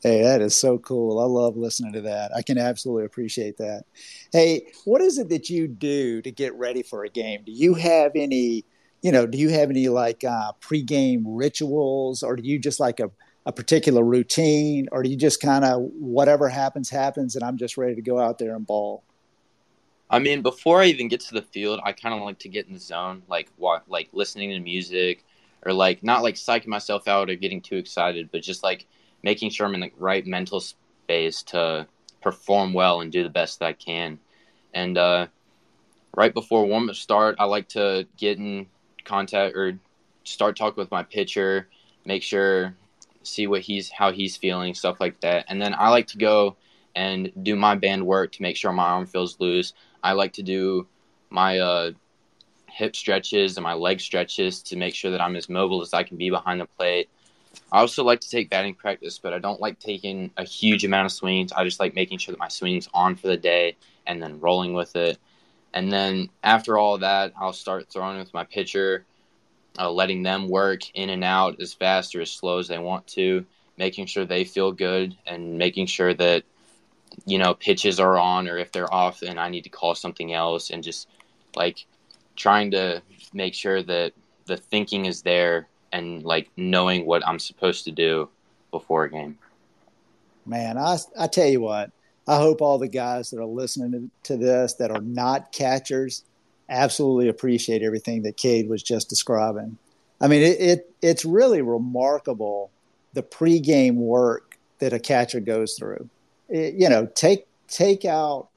hey, 0.03 0.23
that 0.23 0.41
is 0.41 0.55
so 0.55 0.79
cool. 0.79 1.19
I 1.21 1.25
love 1.25 1.57
listening 1.57 1.93
to 1.95 2.03
that. 2.03 2.33
I 2.35 2.43
can 2.43 2.59
absolutely 2.59 3.05
appreciate 3.05 3.57
that. 3.59 3.85
Hey, 4.33 4.67
what 4.85 5.01
is 5.01 5.19
it 5.19 5.29
that 5.31 5.49
you 5.49 5.69
do 5.69 6.23
to 6.23 6.31
get 6.31 6.55
ready 6.55 6.83
for 6.83 7.05
a 7.05 7.09
game? 7.09 7.43
Do 7.45 7.53
you 7.53 7.75
have 7.75 8.13
any? 8.15 8.65
You 9.01 9.13
know, 9.13 9.27
do 9.27 9.39
you 9.39 9.51
have 9.51 9.71
any 9.71 9.89
like 9.89 10.25
uh, 10.25 10.53
pregame 10.61 11.23
rituals, 11.25 12.23
or 12.23 12.37
do 12.37 12.43
you 12.43 12.59
just 12.59 12.81
like 12.81 13.01
a 13.01 13.11
a 13.47 13.53
particular 13.53 14.05
routine, 14.05 14.89
or 14.93 15.03
do 15.03 15.09
you 15.09 15.17
just 15.17 15.41
kind 15.41 15.65
of 15.65 15.81
whatever 15.99 16.49
happens 16.49 16.91
happens, 16.91 17.35
and 17.35 17.43
I'm 17.43 17.57
just 17.57 17.79
ready 17.79 17.95
to 17.95 18.03
go 18.03 18.19
out 18.19 18.39
there 18.39 18.55
and 18.55 18.67
ball? 18.67 19.03
I 20.11 20.19
mean, 20.19 20.43
before 20.43 20.83
I 20.83 20.87
even 20.87 21.09
get 21.09 21.21
to 21.21 21.35
the 21.35 21.43
field, 21.43 21.81
I 21.85 21.93
kind 21.93 22.15
of 22.15 22.23
like 22.23 22.39
to 22.41 22.49
get 22.49 22.67
in 22.67 22.75
the 22.75 22.81
zone, 22.81 23.23
like 23.29 23.49
what, 23.57 23.85
like 23.89 24.09
listening 24.13 24.51
to 24.51 24.61
music, 24.61 25.25
or 25.65 25.73
like 25.73 26.03
not 26.03 26.23
like 26.23 26.35
psyching 26.35 26.69
myself 26.69 27.09
out 27.09 27.31
or 27.31 27.35
getting 27.35 27.61
too 27.61 27.77
excited, 27.77 28.31
but 28.33 28.43
just 28.43 28.63
like 28.63 28.87
making 29.23 29.51
sure 29.51 29.67
I'm 29.67 29.75
in 29.75 29.81
the 29.81 29.91
right 29.99 30.27
mental 30.27 30.61
space 30.61 31.43
to 31.45 31.87
perform 32.21 32.73
well 32.73 33.01
and 33.01 33.13
do 33.13 33.23
the 33.23 33.29
best 33.29 33.59
that 33.59 33.67
I 33.67 33.73
can. 33.73 34.19
And 34.75 34.97
uh, 34.99 35.27
right 36.17 36.33
before 36.33 36.67
warm 36.67 36.89
up 36.89 36.97
start, 36.97 37.37
I 37.39 37.45
like 37.45 37.69
to 37.71 38.07
get 38.17 38.39
in 38.39 38.67
contact 39.05 39.57
or 39.57 39.79
start 40.25 40.57
talking 40.57 40.81
with 40.81 40.91
my 40.91 41.03
pitcher, 41.03 41.69
make 42.05 42.23
sure 42.23 42.75
see 43.23 43.47
what 43.47 43.61
he's 43.61 43.91
how 43.91 44.13
he's 44.13 44.37
feeling, 44.37 44.75
stuff 44.75 45.01
like 45.01 45.21
that. 45.21 45.47
And 45.49 45.61
then 45.61 45.75
I 45.75 45.89
like 45.91 46.07
to 46.09 46.19
go 46.19 46.57
and 46.95 47.31
do 47.43 47.57
my 47.57 47.75
band 47.75 48.07
work 48.07 48.33
to 48.33 48.43
make 48.43 48.57
sure 48.57 48.73
my 48.73 48.85
arm 48.85 49.07
feels 49.07 49.39
loose. 49.41 49.73
I 50.03 50.13
like 50.13 50.33
to 50.35 50.43
do 50.43 50.87
my 51.31 51.59
uh, 51.59 51.93
hip 52.69 52.95
stretches 52.95 53.57
and 53.57 53.65
my 53.65 53.75
leg 53.75 54.01
stretches 54.01 54.63
to 54.63 54.77
make 54.77 54.95
sure 54.95 55.11
that 55.11 55.21
I'm 55.21 55.37
as 55.37 55.49
mobile 55.49 55.83
as 55.83 55.95
I 55.95 56.03
can 56.03 56.17
be 56.17 56.31
behind 56.31 56.61
the 56.61 56.67
plate. 56.67 57.09
I 57.73 57.81
also 57.81 58.05
like 58.05 58.21
to 58.21 58.31
take 58.31 58.51
batting 58.51 58.75
practice, 58.75 59.19
but 59.19 59.33
I 59.33 59.39
don't 59.39 59.61
like 59.61 59.79
taking 59.79 60.31
a 60.37 60.45
huge 60.45 60.85
amount 60.85 61.07
of 61.07 61.13
swings. 61.13 61.53
I 61.53 61.65
just 61.65 61.81
like 61.81 61.95
making 61.95 62.19
sure 62.19 62.33
that 62.33 62.39
my 62.39 62.49
swing's 62.49 62.89
on 62.95 63.17
for 63.17 63.27
the 63.27 63.37
day 63.37 63.77
and 64.07 64.23
then 64.23 64.41
rolling 64.41 64.75
with 64.75 64.97
it. 64.97 65.19
And 65.75 65.93
then 65.93 66.31
after 66.43 66.79
all 66.79 66.99
that, 66.99 67.33
I'll 67.39 67.53
start 67.53 67.89
throwing 67.91 68.19
with 68.19 68.33
my 68.33 68.45
pitcher, 68.45 69.05
uh, 69.79 69.91
letting 69.91 70.23
them 70.23 70.49
work 70.49 70.81
in 70.95 71.11
and 71.11 71.25
out 71.25 71.61
as 71.61 71.75
fast 71.75 72.15
or 72.15 72.21
as 72.21 72.31
slow 72.31 72.59
as 72.59 72.69
they 72.69 72.79
want 72.79 73.07
to, 73.09 73.45
making 73.77 74.07
sure 74.07 74.25
they 74.25 74.45
feel 74.45 74.73
good 74.73 75.17
and 75.27 75.59
making 75.59 75.87
sure 75.87 76.15
that, 76.15 76.45
you 77.27 77.39
know, 77.39 77.55
pitches 77.55 78.01
are 78.01 78.19
on 78.19 78.49
or 78.49 78.57
if 78.59 78.73
they're 78.73 78.93
off 78.93 79.23
and 79.23 79.39
I 79.39 79.49
need 79.51 79.65
to 79.65 79.71
call 79.71 79.95
something 79.95 80.33
else 80.33 80.71
and 80.71 80.83
just 80.83 81.09
like 81.55 81.87
trying 82.39 82.71
to 82.71 83.03
make 83.35 83.53
sure 83.53 83.83
that 83.83 84.15
the 84.47 84.57
thinking 84.57 85.05
is 85.05 85.21
there 85.23 85.69
and 85.93 86.23
like 86.23 86.49
knowing 86.57 87.05
what 87.05 87.27
I'm 87.27 87.39
supposed 87.39 87.85
to 87.85 87.93
do 87.93 88.29
before 88.71 89.05
a 89.05 89.11
game. 89.11 89.39
Man, 90.47 90.79
I 90.79 90.97
I 91.19 91.27
tell 91.27 91.49
you 91.49 91.61
what, 91.61 91.91
I 92.27 92.37
hope 92.37 92.63
all 92.63 92.79
the 92.79 92.89
guys 92.89 93.31
that 93.31 93.41
are 93.41 93.45
listening 93.45 94.11
to, 94.23 94.37
this 94.37 94.75
that 94.75 94.91
are 94.91 95.03
not 95.03 95.53
catchers 95.53 96.25
absolutely 96.71 97.29
appreciate 97.29 97.83
everything 97.83 98.23
that 98.23 98.37
Cade 98.37 98.69
was 98.69 98.83
just 98.83 99.09
describing. 99.09 99.77
I 100.21 100.29
mean, 100.29 100.43
it, 100.43 100.61
it 100.61 100.95
it's 101.03 101.25
really 101.25 101.61
remarkable 101.61 102.71
the 103.13 103.23
pregame 103.23 103.95
work 103.95 104.59
that 104.79 104.93
a 104.93 104.99
catcher 104.99 105.41
goes 105.41 105.75
through. 105.75 106.09
It, 106.49 106.75
you 106.75 106.89
know, 106.89 107.07
take 107.15 107.47
take 107.67 108.05
out 108.05 108.49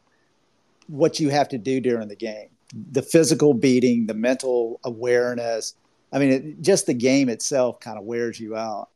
what 0.87 1.19
you 1.19 1.29
have 1.29 1.49
to 1.49 1.57
do 1.57 1.79
during 1.81 2.07
the 2.07 2.15
game 2.15 2.50
the 2.73 3.01
physical 3.01 3.53
beating, 3.53 4.07
the 4.07 4.13
mental 4.13 4.79
awareness. 4.83 5.75
I 6.11 6.19
mean, 6.19 6.31
it, 6.31 6.61
just 6.61 6.85
the 6.85 6.93
game 6.93 7.29
itself 7.29 7.79
kind 7.79 7.97
of 7.97 8.05
wears 8.05 8.39
you 8.39 8.55
out. 8.55 8.89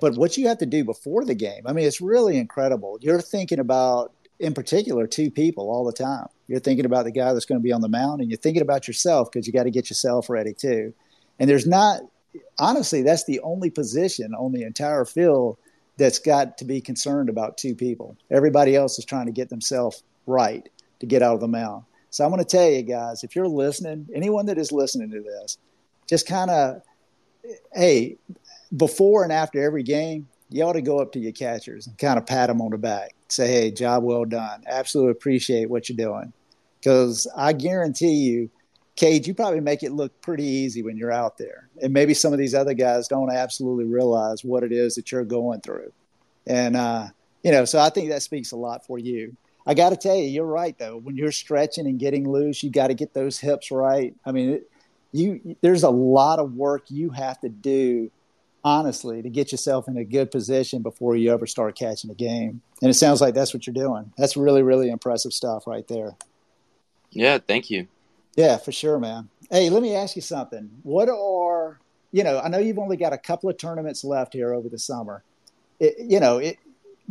But 0.00 0.16
what 0.16 0.36
you 0.36 0.48
have 0.48 0.58
to 0.58 0.66
do 0.66 0.84
before 0.84 1.24
the 1.24 1.34
game, 1.34 1.62
I 1.66 1.72
mean, 1.72 1.86
it's 1.86 2.00
really 2.00 2.36
incredible. 2.36 2.98
You're 3.00 3.20
thinking 3.20 3.60
about, 3.60 4.12
in 4.40 4.52
particular, 4.52 5.06
two 5.06 5.30
people 5.30 5.70
all 5.70 5.84
the 5.84 5.92
time. 5.92 6.26
You're 6.48 6.60
thinking 6.60 6.84
about 6.84 7.04
the 7.04 7.12
guy 7.12 7.32
that's 7.32 7.44
going 7.44 7.60
to 7.60 7.64
be 7.64 7.72
on 7.72 7.80
the 7.80 7.88
mound, 7.88 8.20
and 8.20 8.30
you're 8.30 8.38
thinking 8.38 8.62
about 8.62 8.88
yourself 8.88 9.30
because 9.30 9.46
you 9.46 9.52
got 9.52 9.62
to 9.64 9.70
get 9.70 9.88
yourself 9.88 10.28
ready 10.28 10.52
too. 10.52 10.92
And 11.38 11.48
there's 11.48 11.66
not, 11.66 12.00
honestly, 12.58 13.02
that's 13.02 13.24
the 13.24 13.40
only 13.40 13.70
position 13.70 14.34
on 14.34 14.52
the 14.52 14.64
entire 14.64 15.04
field 15.04 15.58
that's 15.98 16.18
got 16.18 16.58
to 16.58 16.64
be 16.64 16.80
concerned 16.80 17.28
about 17.28 17.56
two 17.56 17.74
people. 17.74 18.16
Everybody 18.30 18.74
else 18.74 18.98
is 18.98 19.04
trying 19.04 19.26
to 19.26 19.32
get 19.32 19.50
themselves 19.50 20.02
right 20.26 20.68
to 20.98 21.06
get 21.06 21.22
out 21.22 21.34
of 21.34 21.40
the 21.40 21.48
mound. 21.48 21.84
So 22.12 22.22
I'm 22.24 22.30
going 22.30 22.44
to 22.44 22.48
tell 22.48 22.68
you 22.68 22.82
guys, 22.82 23.24
if 23.24 23.34
you're 23.34 23.48
listening, 23.48 24.06
anyone 24.14 24.44
that 24.46 24.58
is 24.58 24.70
listening 24.70 25.10
to 25.12 25.22
this, 25.22 25.56
just 26.06 26.28
kind 26.28 26.50
of, 26.50 26.82
hey, 27.72 28.18
before 28.76 29.24
and 29.24 29.32
after 29.32 29.64
every 29.64 29.82
game, 29.82 30.28
you 30.50 30.62
ought 30.62 30.74
to 30.74 30.82
go 30.82 30.98
up 30.98 31.12
to 31.12 31.18
your 31.18 31.32
catchers 31.32 31.86
and 31.86 31.96
kind 31.96 32.18
of 32.18 32.26
pat 32.26 32.48
them 32.48 32.60
on 32.60 32.70
the 32.70 32.76
back. 32.76 33.14
Say, 33.28 33.48
hey, 33.48 33.70
job 33.70 34.04
well 34.04 34.26
done. 34.26 34.62
Absolutely 34.66 35.12
appreciate 35.12 35.70
what 35.70 35.88
you're 35.88 35.96
doing. 35.96 36.34
Because 36.78 37.26
I 37.34 37.54
guarantee 37.54 38.12
you, 38.12 38.50
Cade, 38.94 39.26
you 39.26 39.32
probably 39.32 39.60
make 39.60 39.82
it 39.82 39.92
look 39.92 40.20
pretty 40.20 40.44
easy 40.44 40.82
when 40.82 40.98
you're 40.98 41.10
out 41.10 41.38
there. 41.38 41.70
And 41.80 41.94
maybe 41.94 42.12
some 42.12 42.34
of 42.34 42.38
these 42.38 42.54
other 42.54 42.74
guys 42.74 43.08
don't 43.08 43.32
absolutely 43.32 43.86
realize 43.86 44.44
what 44.44 44.64
it 44.64 44.72
is 44.72 44.96
that 44.96 45.10
you're 45.10 45.24
going 45.24 45.62
through. 45.62 45.90
And, 46.46 46.76
uh, 46.76 47.06
you 47.42 47.52
know, 47.52 47.64
so 47.64 47.78
I 47.78 47.88
think 47.88 48.10
that 48.10 48.22
speaks 48.22 48.52
a 48.52 48.56
lot 48.56 48.84
for 48.84 48.98
you. 48.98 49.34
I 49.66 49.74
got 49.74 49.90
to 49.90 49.96
tell 49.96 50.16
you, 50.16 50.24
you're 50.24 50.44
right, 50.44 50.76
though. 50.78 50.96
When 50.96 51.16
you're 51.16 51.32
stretching 51.32 51.86
and 51.86 51.98
getting 51.98 52.28
loose, 52.28 52.62
you 52.62 52.70
got 52.70 52.88
to 52.88 52.94
get 52.94 53.14
those 53.14 53.38
hips 53.38 53.70
right. 53.70 54.14
I 54.26 54.32
mean, 54.32 54.50
it, 54.50 54.70
you 55.12 55.56
there's 55.60 55.82
a 55.82 55.90
lot 55.90 56.38
of 56.38 56.54
work 56.54 56.84
you 56.88 57.10
have 57.10 57.40
to 57.42 57.48
do 57.48 58.10
honestly 58.64 59.22
to 59.22 59.28
get 59.28 59.52
yourself 59.52 59.88
in 59.88 59.96
a 59.96 60.04
good 60.04 60.30
position 60.30 60.82
before 60.82 61.16
you 61.16 61.32
ever 61.32 61.46
start 61.46 61.76
catching 61.76 62.10
a 62.10 62.14
game. 62.14 62.62
And 62.80 62.90
it 62.90 62.94
sounds 62.94 63.20
like 63.20 63.34
that's 63.34 63.52
what 63.52 63.66
you're 63.66 63.74
doing. 63.74 64.12
That's 64.16 64.36
really 64.36 64.62
really 64.62 64.90
impressive 64.90 65.32
stuff 65.32 65.66
right 65.66 65.86
there. 65.88 66.16
Yeah 67.10 67.38
thank 67.38 67.70
you. 67.70 67.88
Yeah 68.36 68.56
for 68.56 68.72
sure 68.72 68.98
man. 68.98 69.28
Hey 69.50 69.68
let 69.68 69.82
me 69.82 69.94
ask 69.94 70.16
you 70.16 70.22
something. 70.22 70.70
What 70.82 71.08
are 71.08 71.78
you 72.14 72.24
know 72.24 72.40
i 72.40 72.48
know 72.48 72.58
you've 72.58 72.78
only 72.78 72.96
got 72.96 73.12
a 73.12 73.18
couple 73.18 73.48
of 73.48 73.56
tournaments 73.56 74.04
left 74.04 74.32
here 74.32 74.54
over 74.54 74.68
the 74.68 74.78
summer. 74.78 75.22
It, 75.80 75.96
you 75.98 76.20
know 76.20 76.38
it 76.38 76.58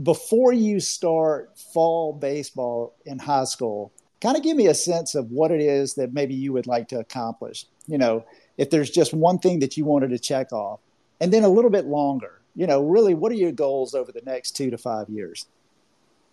before 0.02 0.54
you 0.54 0.80
start 0.80 1.58
fall 1.58 2.14
baseball 2.14 2.96
in 3.06 3.20
high 3.20 3.44
school 3.44 3.92
kind 4.22 4.38
of 4.38 4.44
give 4.44 4.56
me 4.56 4.68
a 4.68 4.74
sense 4.74 5.16
of 5.16 5.32
what 5.32 5.52
it 5.52 5.60
is 5.62 5.96
that 5.96 6.14
maybe 6.14 6.34
you 6.34 6.54
would 6.54 6.68
like 6.68 6.88
to 6.88 7.00
accomplish 7.00 7.66
you 7.88 7.98
know, 7.98 8.26
if 8.58 8.70
there's 8.70 8.90
just 8.90 9.14
one 9.14 9.40
thing 9.40 9.60
that 9.60 9.78
you 9.78 9.86
wanted 9.86 10.10
to 10.12 10.20
check 10.20 10.52
off, 10.52 10.80
and 11.20 11.32
then 11.32 11.44
a 11.44 11.50
little 11.50 11.70
bit 11.70 11.86
longer, 11.86 12.42
you 12.56 12.68
know, 12.68 12.82
really, 12.82 13.14
what 13.14 13.32
are 13.32 13.36
your 13.36 13.52
goals 13.52 13.94
over 13.94 14.12
the 14.12 14.22
next 14.26 14.52
two 14.52 14.70
to 14.70 14.78
five 14.78 15.10
years? 15.10 15.48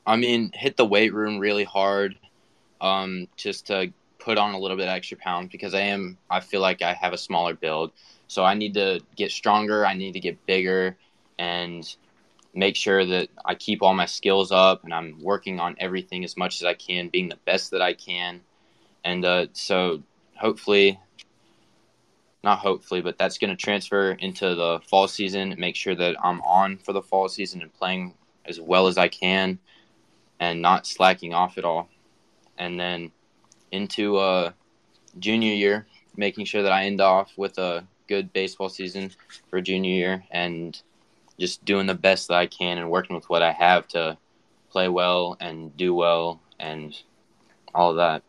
I 0.06 0.16
mean, 0.16 0.50
hit 0.54 0.76
the 0.76 0.86
weight 0.86 1.12
room 1.12 1.38
really 1.38 1.64
hard, 1.64 2.16
um, 2.80 3.28
just 3.36 3.66
to 3.66 3.92
put 4.18 4.38
on 4.38 4.54
a 4.54 4.58
little 4.58 4.76
bit 4.76 4.88
extra 4.88 5.16
pounds 5.16 5.50
because 5.50 5.74
I 5.74 5.80
am, 5.80 6.16
I 6.30 6.40
feel 6.40 6.60
like 6.60 6.80
I 6.80 6.94
have 6.94 7.12
a 7.12 7.18
smaller 7.18 7.54
build. 7.54 7.92
So 8.26 8.44
I 8.44 8.54
need 8.54 8.74
to 8.74 9.00
get 9.16 9.30
stronger. 9.30 9.86
I 9.86 9.94
need 9.94 10.12
to 10.12 10.20
get 10.20 10.44
bigger 10.46 10.96
and 11.38 11.96
make 12.54 12.76
sure 12.76 13.04
that 13.04 13.28
I 13.44 13.54
keep 13.54 13.82
all 13.82 13.94
my 13.94 14.06
skills 14.06 14.50
up 14.52 14.84
and 14.84 14.92
I'm 14.92 15.22
working 15.22 15.61
on 15.61 15.76
everything 15.78 16.24
as 16.24 16.37
much 16.37 16.61
as 16.61 16.64
I 16.64 16.74
can, 16.74 17.08
being 17.08 17.28
the 17.28 17.38
best 17.44 17.70
that 17.72 17.82
I 17.82 17.92
can. 17.92 18.40
And 19.04 19.24
uh, 19.24 19.46
so 19.52 20.02
hopefully 20.37 20.98
not 22.42 22.58
hopefully, 22.61 23.00
but 23.00 23.18
that's 23.18 23.38
going 23.38 23.50
to 23.50 23.56
transfer 23.56 24.12
into 24.12 24.54
the 24.54 24.80
fall 24.88 25.08
season. 25.08 25.54
Make 25.58 25.76
sure 25.76 25.94
that 25.94 26.16
I'm 26.22 26.40
on 26.42 26.78
for 26.78 26.92
the 26.92 27.02
fall 27.02 27.28
season 27.28 27.62
and 27.62 27.72
playing 27.74 28.14
as 28.44 28.61
well 28.61 28.87
as 28.87 28.96
I 28.96 29.08
can, 29.08 29.58
and 30.40 30.62
not 30.62 30.87
slacking 30.87 31.34
off 31.34 31.58
at 31.58 31.64
all. 31.64 31.88
And 32.56 32.78
then 32.78 33.12
into 33.70 34.16
uh, 34.16 34.52
junior 35.18 35.52
year, 35.52 35.87
making 36.16 36.46
sure 36.46 36.62
that 36.62 36.72
I 36.72 36.84
end 36.84 37.00
off 37.00 37.32
with 37.37 37.58
a 37.58 37.87
good 38.08 38.32
baseball 38.32 38.68
season 38.68 39.11
for 39.50 39.61
junior 39.61 39.90
year, 39.90 40.24
and 40.30 40.80
just 41.38 41.64
doing 41.64 41.87
the 41.87 41.94
best 41.94 42.29
that 42.29 42.37
I 42.37 42.46
can 42.46 42.79
and 42.79 42.90
working 42.90 43.14
with 43.16 43.29
what 43.31 43.42
I 43.42 43.53
have 43.53 43.87
to 43.88 44.18
play 44.70 44.88
well 44.88 45.37
and 45.40 45.77
do 45.77 45.94
well 45.94 46.40
and 46.59 46.96
all 47.74 47.90
of 47.90 47.96
that. 47.96 48.22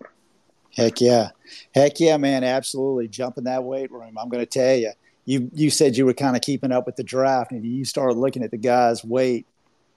Heck 0.76 1.02
yeah. 1.02 1.30
Heck 1.74 2.00
yeah, 2.00 2.18
man. 2.18 2.44
Absolutely. 2.44 3.08
Jumping 3.08 3.46
that 3.46 3.64
weight 3.64 3.92
room. 3.92 4.18
I'm 4.18 4.30
going 4.30 4.46
to 4.46 4.46
tell 4.46 4.76
you, 4.76 4.92
you, 5.26 5.50
you 5.54 5.70
said 5.70 5.98
you 5.98 6.06
were 6.06 6.14
kind 6.14 6.36
of 6.36 6.42
keeping 6.42 6.72
up 6.72 6.86
with 6.86 6.96
the 6.96 7.04
draft 7.04 7.52
and 7.52 7.66
you 7.66 7.86
started 7.86 8.18
looking 8.18 8.44
at 8.44 8.52
the 8.52 8.58
guys' 8.58 9.04
weight, 9.04 9.46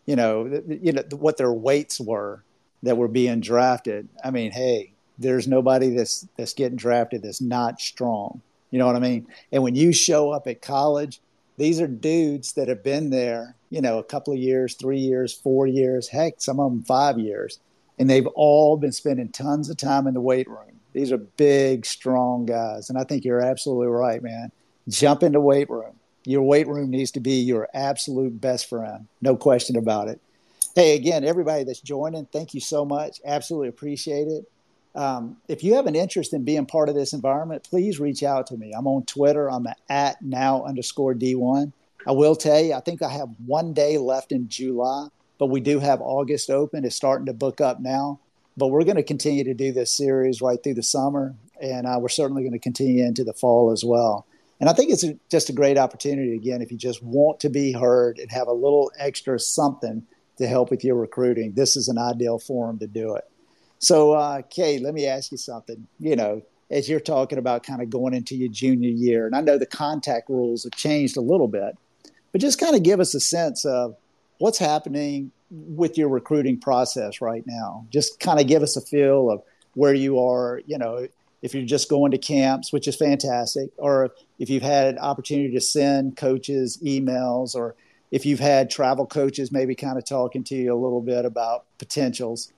you 0.06 0.16
know, 0.16 0.62
you 0.66 0.92
know, 0.92 1.02
what 1.12 1.36
their 1.36 1.52
weights 1.52 2.00
were 2.00 2.42
that 2.82 2.96
were 2.96 3.08
being 3.08 3.40
drafted. 3.40 4.08
I 4.24 4.30
mean, 4.30 4.50
hey, 4.50 4.92
there's 5.18 5.46
nobody 5.46 5.90
that's, 5.90 6.26
that's 6.36 6.54
getting 6.54 6.76
drafted 6.76 7.22
that's 7.22 7.40
not 7.40 7.80
strong. 7.80 8.40
You 8.70 8.78
know 8.78 8.86
what 8.86 8.96
I 8.96 9.00
mean? 9.00 9.26
And 9.52 9.62
when 9.62 9.74
you 9.74 9.92
show 9.92 10.30
up 10.30 10.46
at 10.46 10.62
college, 10.62 11.20
these 11.56 11.80
are 11.80 11.86
dudes 11.86 12.54
that 12.54 12.68
have 12.68 12.82
been 12.82 13.10
there, 13.10 13.56
you 13.70 13.80
know, 13.80 13.98
a 13.98 14.04
couple 14.04 14.32
of 14.32 14.38
years, 14.38 14.74
three 14.74 14.98
years, 14.98 15.32
four 15.32 15.66
years, 15.66 16.08
heck, 16.08 16.40
some 16.40 16.60
of 16.60 16.70
them 16.70 16.82
five 16.82 17.18
years 17.18 17.58
and 17.98 18.08
they've 18.08 18.26
all 18.34 18.76
been 18.76 18.92
spending 18.92 19.28
tons 19.28 19.70
of 19.70 19.76
time 19.76 20.06
in 20.06 20.14
the 20.14 20.20
weight 20.20 20.48
room. 20.48 20.80
These 20.92 21.12
are 21.12 21.18
big, 21.18 21.86
strong 21.86 22.46
guys, 22.46 22.90
and 22.90 22.98
I 22.98 23.04
think 23.04 23.24
you're 23.24 23.40
absolutely 23.40 23.86
right, 23.86 24.22
man. 24.22 24.50
Jump 24.88 25.22
into 25.22 25.40
weight 25.40 25.70
room. 25.70 25.94
Your 26.24 26.42
weight 26.42 26.66
room 26.66 26.90
needs 26.90 27.12
to 27.12 27.20
be 27.20 27.34
your 27.34 27.68
absolute 27.74 28.40
best 28.40 28.68
friend, 28.68 29.06
no 29.20 29.36
question 29.36 29.76
about 29.76 30.08
it. 30.08 30.20
Hey, 30.74 30.96
again, 30.96 31.24
everybody 31.24 31.64
that's 31.64 31.80
joining, 31.80 32.26
thank 32.26 32.54
you 32.54 32.60
so 32.60 32.84
much. 32.84 33.20
Absolutely 33.24 33.68
appreciate 33.68 34.26
it. 34.26 34.50
Um, 34.94 35.38
if 35.48 35.64
you 35.64 35.74
have 35.74 35.86
an 35.86 35.94
interest 35.94 36.34
in 36.34 36.44
being 36.44 36.66
part 36.66 36.88
of 36.88 36.94
this 36.94 37.12
environment, 37.12 37.64
please 37.64 37.98
reach 37.98 38.22
out 38.22 38.46
to 38.48 38.56
me. 38.56 38.72
I'm 38.76 38.86
on 38.86 39.04
Twitter. 39.04 39.50
I'm 39.50 39.66
at 39.88 40.20
now 40.20 40.64
underscore 40.64 41.14
D1. 41.14 41.72
I 42.06 42.12
will 42.12 42.36
tell 42.36 42.60
you, 42.60 42.74
I 42.74 42.80
think 42.80 43.00
I 43.00 43.10
have 43.10 43.28
one 43.46 43.72
day 43.72 43.96
left 43.96 44.32
in 44.32 44.48
July 44.48 45.08
but 45.42 45.48
we 45.48 45.58
do 45.58 45.80
have 45.80 46.00
August 46.00 46.50
open. 46.50 46.84
It's 46.84 46.94
starting 46.94 47.26
to 47.26 47.32
book 47.32 47.60
up 47.60 47.80
now. 47.80 48.20
But 48.56 48.68
we're 48.68 48.84
going 48.84 48.94
to 48.94 49.02
continue 49.02 49.42
to 49.42 49.54
do 49.54 49.72
this 49.72 49.90
series 49.90 50.40
right 50.40 50.62
through 50.62 50.74
the 50.74 50.84
summer, 50.84 51.34
and 51.60 51.84
uh, 51.84 51.98
we're 52.00 52.10
certainly 52.10 52.42
going 52.42 52.52
to 52.52 52.60
continue 52.60 53.04
into 53.04 53.24
the 53.24 53.32
fall 53.32 53.72
as 53.72 53.82
well. 53.84 54.24
And 54.60 54.70
I 54.70 54.72
think 54.72 54.92
it's 54.92 55.02
a, 55.02 55.18
just 55.28 55.50
a 55.50 55.52
great 55.52 55.78
opportunity, 55.78 56.36
again, 56.36 56.62
if 56.62 56.70
you 56.70 56.78
just 56.78 57.02
want 57.02 57.40
to 57.40 57.48
be 57.48 57.72
heard 57.72 58.20
and 58.20 58.30
have 58.30 58.46
a 58.46 58.52
little 58.52 58.92
extra 58.96 59.36
something 59.40 60.06
to 60.38 60.46
help 60.46 60.70
with 60.70 60.84
your 60.84 60.94
recruiting, 60.94 61.54
this 61.54 61.74
is 61.74 61.88
an 61.88 61.98
ideal 61.98 62.38
forum 62.38 62.78
to 62.78 62.86
do 62.86 63.16
it. 63.16 63.28
So, 63.82 64.12
uh, 64.12 64.42
Kay, 64.42 64.78
let 64.78 64.94
me 64.94 65.06
ask 65.06 65.32
you 65.32 65.38
something. 65.38 65.88
You 65.98 66.14
know, 66.14 66.42
as 66.70 66.88
you're 66.88 67.00
talking 67.00 67.38
about 67.38 67.64
kind 67.64 67.82
of 67.82 67.90
going 67.90 68.14
into 68.14 68.36
your 68.36 68.48
junior 68.48 68.88
year, 68.88 69.26
and 69.26 69.34
I 69.34 69.40
know 69.40 69.58
the 69.58 69.66
contact 69.66 70.30
rules 70.30 70.62
have 70.62 70.72
changed 70.72 71.16
a 71.16 71.20
little 71.20 71.48
bit, 71.48 71.76
but 72.30 72.40
just 72.40 72.60
kind 72.60 72.76
of 72.76 72.84
give 72.84 73.00
us 73.00 73.12
a 73.12 73.20
sense 73.20 73.64
of 73.64 73.96
what's 74.38 74.58
happening 74.58 75.32
with 75.50 75.98
your 75.98 76.08
recruiting 76.08 76.60
process 76.60 77.20
right 77.20 77.42
now? 77.44 77.84
Just 77.90 78.20
kind 78.20 78.40
of 78.40 78.46
give 78.46 78.62
us 78.62 78.76
a 78.76 78.80
feel 78.80 79.30
of 79.30 79.42
where 79.74 79.94
you 79.94 80.20
are, 80.20 80.62
you 80.64 80.78
know, 80.78 81.08
if 81.42 81.52
you're 81.52 81.66
just 81.66 81.90
going 81.90 82.12
to 82.12 82.18
camps, 82.18 82.72
which 82.72 82.86
is 82.86 82.94
fantastic, 82.94 83.70
or 83.78 84.10
if 84.38 84.48
you've 84.48 84.62
had 84.62 84.96
opportunity 84.98 85.52
to 85.52 85.60
send 85.60 86.16
coaches 86.16 86.78
emails, 86.84 87.56
or 87.56 87.74
if 88.12 88.24
you've 88.24 88.38
had 88.38 88.70
travel 88.70 89.06
coaches 89.06 89.50
maybe 89.50 89.74
kind 89.74 89.98
of 89.98 90.04
talking 90.04 90.44
to 90.44 90.54
you 90.54 90.72
a 90.72 90.78
little 90.78 91.00
bit 91.00 91.24
about 91.24 91.64
potentials. 91.78 92.52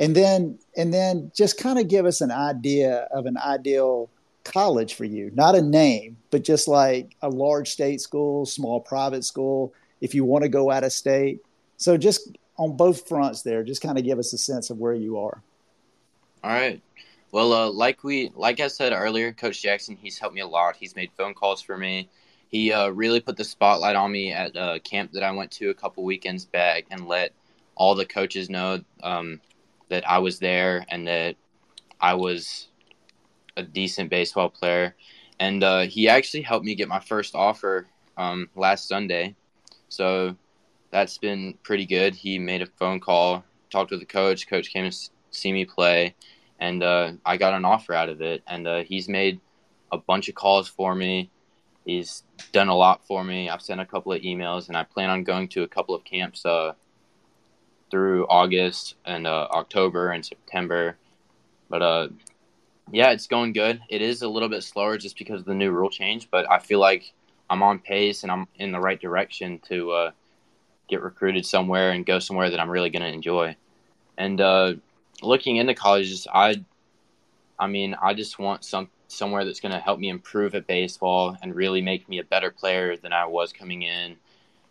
And 0.00 0.16
then 0.16 0.58
and 0.76 0.92
then 0.92 1.30
just 1.36 1.58
kind 1.58 1.78
of 1.78 1.86
give 1.86 2.06
us 2.06 2.20
an 2.20 2.32
idea 2.32 3.06
of 3.12 3.26
an 3.26 3.36
ideal 3.36 4.10
college 4.44 4.94
for 4.94 5.04
you. 5.04 5.30
Not 5.34 5.54
a 5.54 5.62
name, 5.62 6.16
but 6.30 6.42
just 6.42 6.66
like 6.66 7.14
a 7.22 7.28
large 7.28 7.70
state 7.70 8.00
school, 8.00 8.46
small 8.46 8.80
private 8.80 9.24
school, 9.24 9.72
if 10.00 10.14
you 10.14 10.24
want 10.24 10.42
to 10.42 10.48
go 10.48 10.70
out 10.70 10.84
of 10.84 10.92
state. 10.92 11.40
So 11.76 11.96
just 11.96 12.36
on 12.56 12.76
both 12.76 13.06
fronts 13.06 13.42
there, 13.42 13.62
just 13.62 13.82
kind 13.82 13.98
of 13.98 14.04
give 14.04 14.18
us 14.18 14.32
a 14.32 14.38
sense 14.38 14.70
of 14.70 14.78
where 14.78 14.94
you 14.94 15.18
are. 15.18 15.42
All 16.42 16.50
right. 16.50 16.80
Well, 17.32 17.52
uh, 17.52 17.70
like 17.70 18.02
we, 18.02 18.32
like 18.34 18.58
I 18.58 18.68
said 18.68 18.92
earlier, 18.92 19.32
Coach 19.32 19.62
Jackson, 19.62 19.96
he's 19.96 20.18
helped 20.18 20.34
me 20.34 20.40
a 20.40 20.46
lot. 20.46 20.76
He's 20.76 20.96
made 20.96 21.10
phone 21.16 21.34
calls 21.34 21.62
for 21.62 21.76
me. 21.76 22.08
He 22.48 22.72
uh, 22.72 22.88
really 22.88 23.20
put 23.20 23.36
the 23.36 23.44
spotlight 23.44 23.94
on 23.94 24.10
me 24.10 24.32
at 24.32 24.56
a 24.56 24.80
camp 24.80 25.12
that 25.12 25.22
I 25.22 25.30
went 25.30 25.52
to 25.52 25.70
a 25.70 25.74
couple 25.74 26.02
weekends 26.02 26.44
back, 26.44 26.86
and 26.90 27.06
let 27.06 27.32
all 27.76 27.94
the 27.94 28.04
coaches 28.04 28.50
know 28.50 28.80
um, 29.04 29.40
that 29.90 30.08
I 30.08 30.18
was 30.18 30.38
there 30.38 30.86
and 30.88 31.06
that 31.06 31.36
I 32.00 32.14
was 32.14 32.68
a 33.56 33.62
decent 33.62 34.08
baseball 34.08 34.48
player. 34.48 34.96
And 35.38 35.62
uh, 35.62 35.80
he 35.82 36.08
actually 36.08 36.42
helped 36.42 36.64
me 36.64 36.74
get 36.74 36.88
my 36.88 37.00
first 37.00 37.34
offer 37.34 37.86
um, 38.16 38.48
last 38.56 38.88
Sunday. 38.88 39.34
So 39.88 40.36
that's 40.90 41.18
been 41.18 41.54
pretty 41.62 41.86
good. 41.86 42.14
He 42.14 42.38
made 42.38 42.62
a 42.62 42.66
phone 42.66 43.00
call, 43.00 43.44
talked 43.70 43.90
with 43.90 44.00
the 44.00 44.06
coach. 44.06 44.48
Coach 44.48 44.70
came 44.70 44.90
to 44.90 44.96
see 45.30 45.52
me 45.52 45.64
play, 45.64 46.14
and 46.58 46.82
uh, 46.82 47.12
I 47.24 47.36
got 47.36 47.54
an 47.54 47.64
offer 47.64 47.94
out 47.94 48.08
of 48.08 48.20
it. 48.22 48.42
And 48.46 48.66
uh, 48.66 48.82
he's 48.84 49.08
made 49.08 49.40
a 49.92 49.98
bunch 49.98 50.28
of 50.28 50.34
calls 50.34 50.68
for 50.68 50.94
me. 50.94 51.30
He's 51.84 52.22
done 52.52 52.68
a 52.68 52.76
lot 52.76 53.06
for 53.06 53.24
me. 53.24 53.48
I've 53.48 53.62
sent 53.62 53.80
a 53.80 53.86
couple 53.86 54.12
of 54.12 54.22
emails, 54.22 54.68
and 54.68 54.76
I 54.76 54.84
plan 54.84 55.10
on 55.10 55.24
going 55.24 55.48
to 55.48 55.62
a 55.62 55.68
couple 55.68 55.94
of 55.94 56.04
camps 56.04 56.44
uh, 56.44 56.74
through 57.90 58.26
August 58.26 58.94
and 59.04 59.26
uh, 59.26 59.48
October 59.50 60.10
and 60.10 60.24
September. 60.24 60.96
But 61.68 61.82
uh, 61.82 62.08
yeah, 62.90 63.10
it's 63.10 63.26
going 63.26 63.52
good. 63.52 63.80
It 63.88 64.02
is 64.02 64.22
a 64.22 64.28
little 64.28 64.48
bit 64.48 64.62
slower 64.62 64.98
just 64.98 65.18
because 65.18 65.40
of 65.40 65.46
the 65.46 65.54
new 65.54 65.70
rule 65.70 65.90
change, 65.90 66.28
but 66.30 66.50
I 66.50 66.58
feel 66.58 66.80
like 66.80 67.12
I'm 67.48 67.62
on 67.62 67.78
pace 67.78 68.22
and 68.22 68.32
I'm 68.32 68.46
in 68.56 68.72
the 68.72 68.80
right 68.80 69.00
direction 69.00 69.60
to 69.68 69.90
uh, 69.92 70.10
get 70.88 71.02
recruited 71.02 71.46
somewhere 71.46 71.90
and 71.90 72.06
go 72.06 72.18
somewhere 72.18 72.50
that 72.50 72.60
I'm 72.60 72.70
really 72.70 72.90
going 72.90 73.02
to 73.02 73.08
enjoy. 73.08 73.56
And 74.18 74.40
uh, 74.40 74.74
looking 75.22 75.56
into 75.56 75.74
colleges, 75.74 76.26
I, 76.32 76.64
I 77.58 77.66
mean, 77.66 77.96
I 78.00 78.14
just 78.14 78.38
want 78.38 78.64
some 78.64 78.88
somewhere 79.08 79.44
that's 79.44 79.60
going 79.60 79.72
to 79.72 79.80
help 79.80 79.98
me 79.98 80.08
improve 80.08 80.54
at 80.54 80.66
baseball 80.66 81.36
and 81.42 81.54
really 81.54 81.82
make 81.82 82.08
me 82.08 82.18
a 82.18 82.24
better 82.24 82.50
player 82.50 82.96
than 82.96 83.12
I 83.12 83.26
was 83.26 83.52
coming 83.52 83.82
in. 83.82 84.16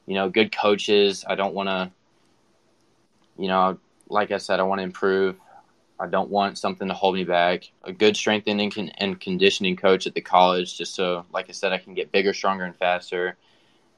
You 0.05 0.15
know, 0.15 0.29
good 0.29 0.55
coaches. 0.55 1.25
I 1.27 1.35
don't 1.35 1.53
want 1.53 1.67
to, 1.67 1.91
you 3.39 3.47
know, 3.47 3.79
like 4.09 4.31
I 4.31 4.37
said, 4.37 4.59
I 4.59 4.63
want 4.63 4.79
to 4.79 4.83
improve. 4.83 5.37
I 5.99 6.07
don't 6.07 6.29
want 6.29 6.57
something 6.57 6.87
to 6.87 6.93
hold 6.93 7.15
me 7.15 7.23
back. 7.23 7.69
A 7.83 7.91
good 7.91 8.15
strengthening 8.15 8.71
and 8.97 9.19
conditioning 9.19 9.75
coach 9.75 10.07
at 10.07 10.13
the 10.13 10.21
college, 10.21 10.77
just 10.77 10.93
so, 10.93 11.25
like 11.31 11.49
I 11.49 11.53
said, 11.53 11.71
I 11.71 11.77
can 11.77 11.93
get 11.93 12.11
bigger, 12.11 12.33
stronger, 12.33 12.65
and 12.65 12.75
faster. 12.75 13.37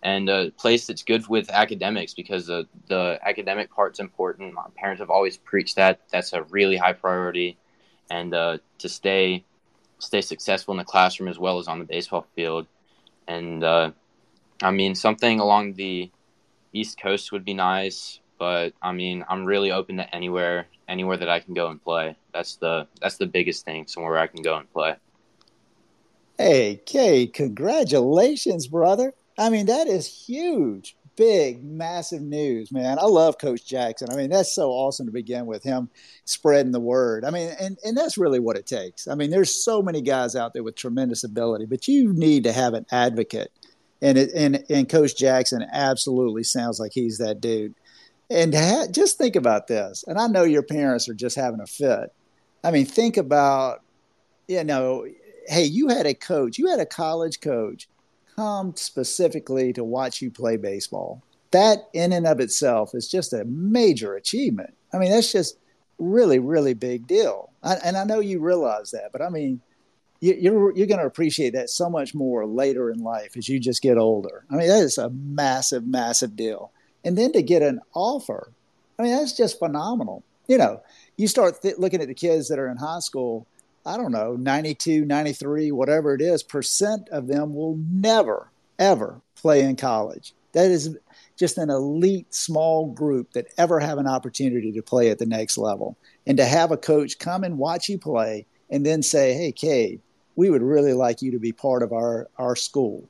And 0.04 0.30
a 0.30 0.52
place 0.52 0.88
that's 0.88 1.04
good 1.04 1.28
with 1.28 1.50
academics 1.52 2.14
because 2.14 2.48
the, 2.48 2.68
the 2.88 3.20
academic 3.24 3.72
part's 3.72 4.00
important. 4.00 4.54
My 4.54 4.66
parents 4.76 5.00
have 5.00 5.12
always 5.12 5.38
preached 5.38 5.76
that. 5.76 6.00
That's 6.12 6.34
a 6.34 6.44
really 6.44 6.78
high 6.78 6.94
priority. 6.94 7.58
And 8.10 8.34
uh, 8.34 8.58
to 8.80 8.90
stay 8.90 9.44
stay 10.00 10.22
successful 10.22 10.74
in 10.74 10.80
the 10.80 10.84
classroom 10.84 11.30
as 11.30 11.38
well 11.38 11.60
as 11.60 11.68
on 11.68 11.78
the 11.78 11.86
baseball 11.86 12.26
field. 12.36 12.66
And 13.28 13.64
uh, 13.64 13.92
I 14.64 14.72
mean, 14.72 14.96
something 14.96 15.40
along 15.40 15.74
the 15.74 16.10
East 16.74 17.00
Coast 17.00 17.32
would 17.32 17.46
be 17.46 17.54
nice 17.54 18.21
but 18.42 18.74
I 18.82 18.92
mean, 18.92 19.24
I'm 19.30 19.46
really 19.46 19.72
open 19.72 19.98
to 19.98 20.16
anywhere, 20.16 20.66
anywhere 20.88 21.16
that 21.16 21.30
I 21.30 21.42
can 21.42 21.54
go 21.54 21.68
and 21.68 21.80
play. 21.80 22.16
That's 22.34 22.56
the 22.56 22.88
that's 23.00 23.18
the 23.18 23.28
biggest 23.28 23.66
thing, 23.66 23.86
somewhere 23.86 24.18
I 24.18 24.26
can 24.26 24.42
go 24.42 24.58
and 24.58 24.74
play. 24.74 24.96
Hey, 26.40 26.82
Kay, 26.88 27.28
congratulations, 27.28 28.66
brother. 28.66 29.14
I 29.38 29.52
mean, 29.52 29.68
that 29.68 29.86
is 29.86 30.08
huge, 30.08 30.96
big, 31.16 31.64
massive 31.64 32.24
news, 32.24 32.72
man. 32.72 32.98
I 32.98 33.06
love 33.06 33.38
Coach 33.38 33.64
Jackson. 33.64 34.08
I 34.12 34.16
mean, 34.16 34.32
that's 34.32 34.56
so 34.56 34.72
awesome 34.72 35.06
to 35.06 35.12
begin 35.12 35.46
with 35.46 35.62
him 35.62 35.88
spreading 36.26 36.72
the 36.72 36.80
word. 36.80 37.24
I 37.24 37.30
mean, 37.30 37.54
and, 37.60 37.78
and 37.86 37.96
that's 37.96 38.18
really 38.18 38.40
what 38.40 38.58
it 38.58 38.66
takes. 38.66 39.08
I 39.08 39.14
mean, 39.14 39.30
there's 39.30 39.64
so 39.64 39.84
many 39.84 40.02
guys 40.02 40.36
out 40.36 40.56
there 40.56 40.64
with 40.64 40.76
tremendous 40.76 41.24
ability, 41.24 41.68
but 41.68 41.88
you 41.88 42.12
need 42.12 42.44
to 42.46 42.54
have 42.54 42.74
an 42.74 42.88
advocate. 42.92 43.52
And 44.02 44.18
it, 44.18 44.32
and 44.34 44.66
and 44.68 44.90
Coach 44.90 45.16
Jackson 45.16 45.64
absolutely 45.72 46.44
sounds 46.44 46.80
like 46.80 46.92
he's 46.92 47.20
that 47.20 47.40
dude. 47.40 47.76
And 48.32 48.56
ha- 48.56 48.88
just 48.90 49.18
think 49.18 49.36
about 49.36 49.68
this. 49.68 50.06
And 50.08 50.18
I 50.18 50.28
know 50.28 50.44
your 50.44 50.64
parents 50.64 51.10
are 51.10 51.14
just 51.14 51.36
having 51.36 51.60
a 51.60 51.68
fit. 51.68 52.14
I 52.64 52.72
mean, 52.72 52.86
think 52.86 53.18
about, 53.18 53.82
you 54.48 54.64
know, 54.64 55.06
hey, 55.48 55.66
you 55.66 55.90
had 55.90 56.06
a 56.06 56.14
coach, 56.14 56.58
you 56.58 56.68
had 56.70 56.80
a 56.80 56.86
college 56.86 57.42
coach 57.42 57.90
come 58.36 58.74
specifically 58.78 59.74
to 59.74 59.84
watch 59.84 60.22
you 60.22 60.32
play 60.32 60.56
baseball. 60.56 61.22
That 61.52 61.90
in 61.92 62.14
and 62.14 62.26
of 62.26 62.40
itself 62.40 62.96
is 62.96 63.10
just 63.10 63.34
a 63.34 63.44
major 63.44 64.16
achievement. 64.16 64.74
I 64.94 64.98
mean, 64.98 65.12
that's 65.12 65.34
just 65.34 65.58
really, 66.00 66.40
really 66.40 66.74
big 66.74 67.08
deal. 67.08 67.52
I, 67.62 67.76
and 67.84 67.98
I 67.98 68.06
know 68.06 68.22
you 68.22 68.40
realize 68.40 68.92
that, 68.92 69.12
but 69.12 69.22
I 69.22 69.28
mean, 69.28 69.60
you, 70.22 70.36
you're 70.40 70.78
you're 70.78 70.88
going 70.88 71.00
to 71.00 71.06
appreciate 71.06 71.54
that 71.54 71.70
so 71.70 71.90
much 71.90 72.16
more 72.16 72.46
later 72.46 72.92
in 72.92 73.00
life 73.00 73.36
as 73.36 73.50
you 73.50 73.60
just 73.60 73.82
get 73.82 73.98
older. 73.98 74.46
I 74.50 74.56
mean, 74.56 74.70
that 74.70 74.84
is 74.84 74.98
a 74.98 75.10
massive, 75.10 75.86
massive 75.86 76.38
deal 76.38 76.72
and 77.04 77.18
then 77.18 77.32
to 77.34 77.42
get 77.42 77.62
an 77.62 77.80
offer. 77.94 78.52
I 78.98 79.04
mean, 79.04 79.16
that's 79.16 79.36
just 79.36 79.60
phenomenal. 79.60 80.24
You 80.48 80.58
know, 80.58 80.82
you 81.18 81.28
start 81.28 81.62
th- 81.62 81.78
looking 81.78 82.02
at 82.02 82.08
the 82.08 82.14
kids 82.14 82.48
that 82.50 82.60
are 82.60 82.70
in 82.70 82.78
high 82.78 83.00
school, 83.00 83.48
I 83.86 83.98
don't 83.98 84.12
know, 84.12 84.36
92, 84.36 85.06
93, 85.06 85.72
whatever 85.72 86.14
it 86.14 86.22
is, 86.22 86.44
percent 86.44 87.10
of 87.10 87.28
them 87.28 87.56
will 87.56 87.78
never, 87.78 88.52
ever 88.78 89.22
play 89.36 89.62
in 89.62 89.76
college. 89.76 90.34
That 90.54 90.70
is 90.70 90.98
just 91.38 91.58
an 91.58 91.70
elite 91.70 92.34
small 92.34 92.92
group 92.92 93.32
that 93.34 93.48
ever 93.58 93.80
have 93.80 93.98
an 93.98 94.08
opportunity 94.08 94.72
to 94.74 94.82
play 94.84 95.10
at 95.10 95.18
the 95.18 95.26
next 95.26 95.58
level. 95.58 95.98
And 96.28 96.38
to 96.38 96.46
have 96.46 96.72
a 96.72 96.78
coach 96.78 97.18
come 97.18 97.44
and 97.44 97.58
watch 97.58 97.90
you 97.90 97.98
play 97.98 98.46
and 98.70 98.86
then 98.86 99.02
say, 99.02 99.34
hey, 99.34 99.52
Cade, 99.52 100.02
we 100.36 100.50
would 100.50 100.62
really 100.62 100.94
like 100.94 101.22
you 101.22 101.32
to 101.32 101.40
be 101.40 101.52
part 101.52 101.84
of 101.84 101.94
our, 101.94 102.30
our 102.38 102.56
school 102.56 103.10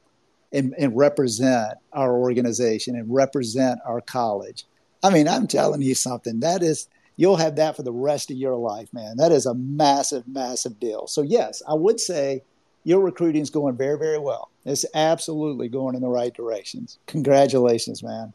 and, 0.53 0.73
and 0.77 0.95
represent 0.95 1.77
our 1.93 2.13
organization 2.17 2.95
and 2.95 3.13
represent 3.13 3.79
our 3.85 4.01
college. 4.01 4.65
I 5.03 5.09
mean, 5.09 5.27
I'm 5.27 5.47
telling 5.47 5.81
you 5.81 5.95
something. 5.95 6.39
That 6.41 6.61
is, 6.61 6.87
you'll 7.15 7.37
have 7.37 7.55
that 7.55 7.75
for 7.75 7.83
the 7.83 7.91
rest 7.91 8.31
of 8.31 8.37
your 8.37 8.55
life, 8.55 8.93
man. 8.93 9.17
That 9.17 9.31
is 9.31 9.45
a 9.45 9.53
massive, 9.53 10.27
massive 10.27 10.79
deal. 10.79 11.07
So, 11.07 11.21
yes, 11.21 11.61
I 11.67 11.73
would 11.73 11.99
say 11.99 12.43
your 12.83 13.01
recruiting 13.01 13.41
is 13.41 13.49
going 13.49 13.77
very, 13.77 13.97
very 13.97 14.19
well. 14.19 14.49
It's 14.65 14.85
absolutely 14.93 15.69
going 15.69 15.95
in 15.95 16.01
the 16.01 16.09
right 16.09 16.33
directions. 16.33 16.99
Congratulations, 17.07 18.03
man. 18.03 18.33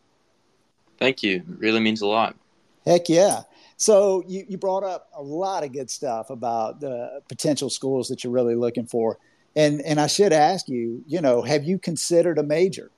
Thank 0.98 1.22
you. 1.22 1.36
It 1.36 1.58
really 1.58 1.80
means 1.80 2.00
a 2.00 2.06
lot. 2.06 2.36
Heck 2.84 3.08
yeah. 3.08 3.42
So 3.76 4.24
you, 4.26 4.46
you 4.48 4.56
brought 4.56 4.84
up 4.84 5.10
a 5.14 5.22
lot 5.22 5.62
of 5.64 5.72
good 5.72 5.90
stuff 5.90 6.30
about 6.30 6.80
the 6.80 7.20
potential 7.28 7.68
schools 7.68 8.08
that 8.08 8.24
you're 8.24 8.32
really 8.32 8.54
looking 8.54 8.86
for. 8.86 9.18
And 9.56 9.80
and 9.82 9.98
I 9.98 10.06
should 10.06 10.34
ask 10.34 10.68
you, 10.68 11.02
you 11.06 11.20
know, 11.20 11.42
have 11.42 11.64
you 11.64 11.78
considered 11.78 12.38
a 12.38 12.42
major? 12.42 12.90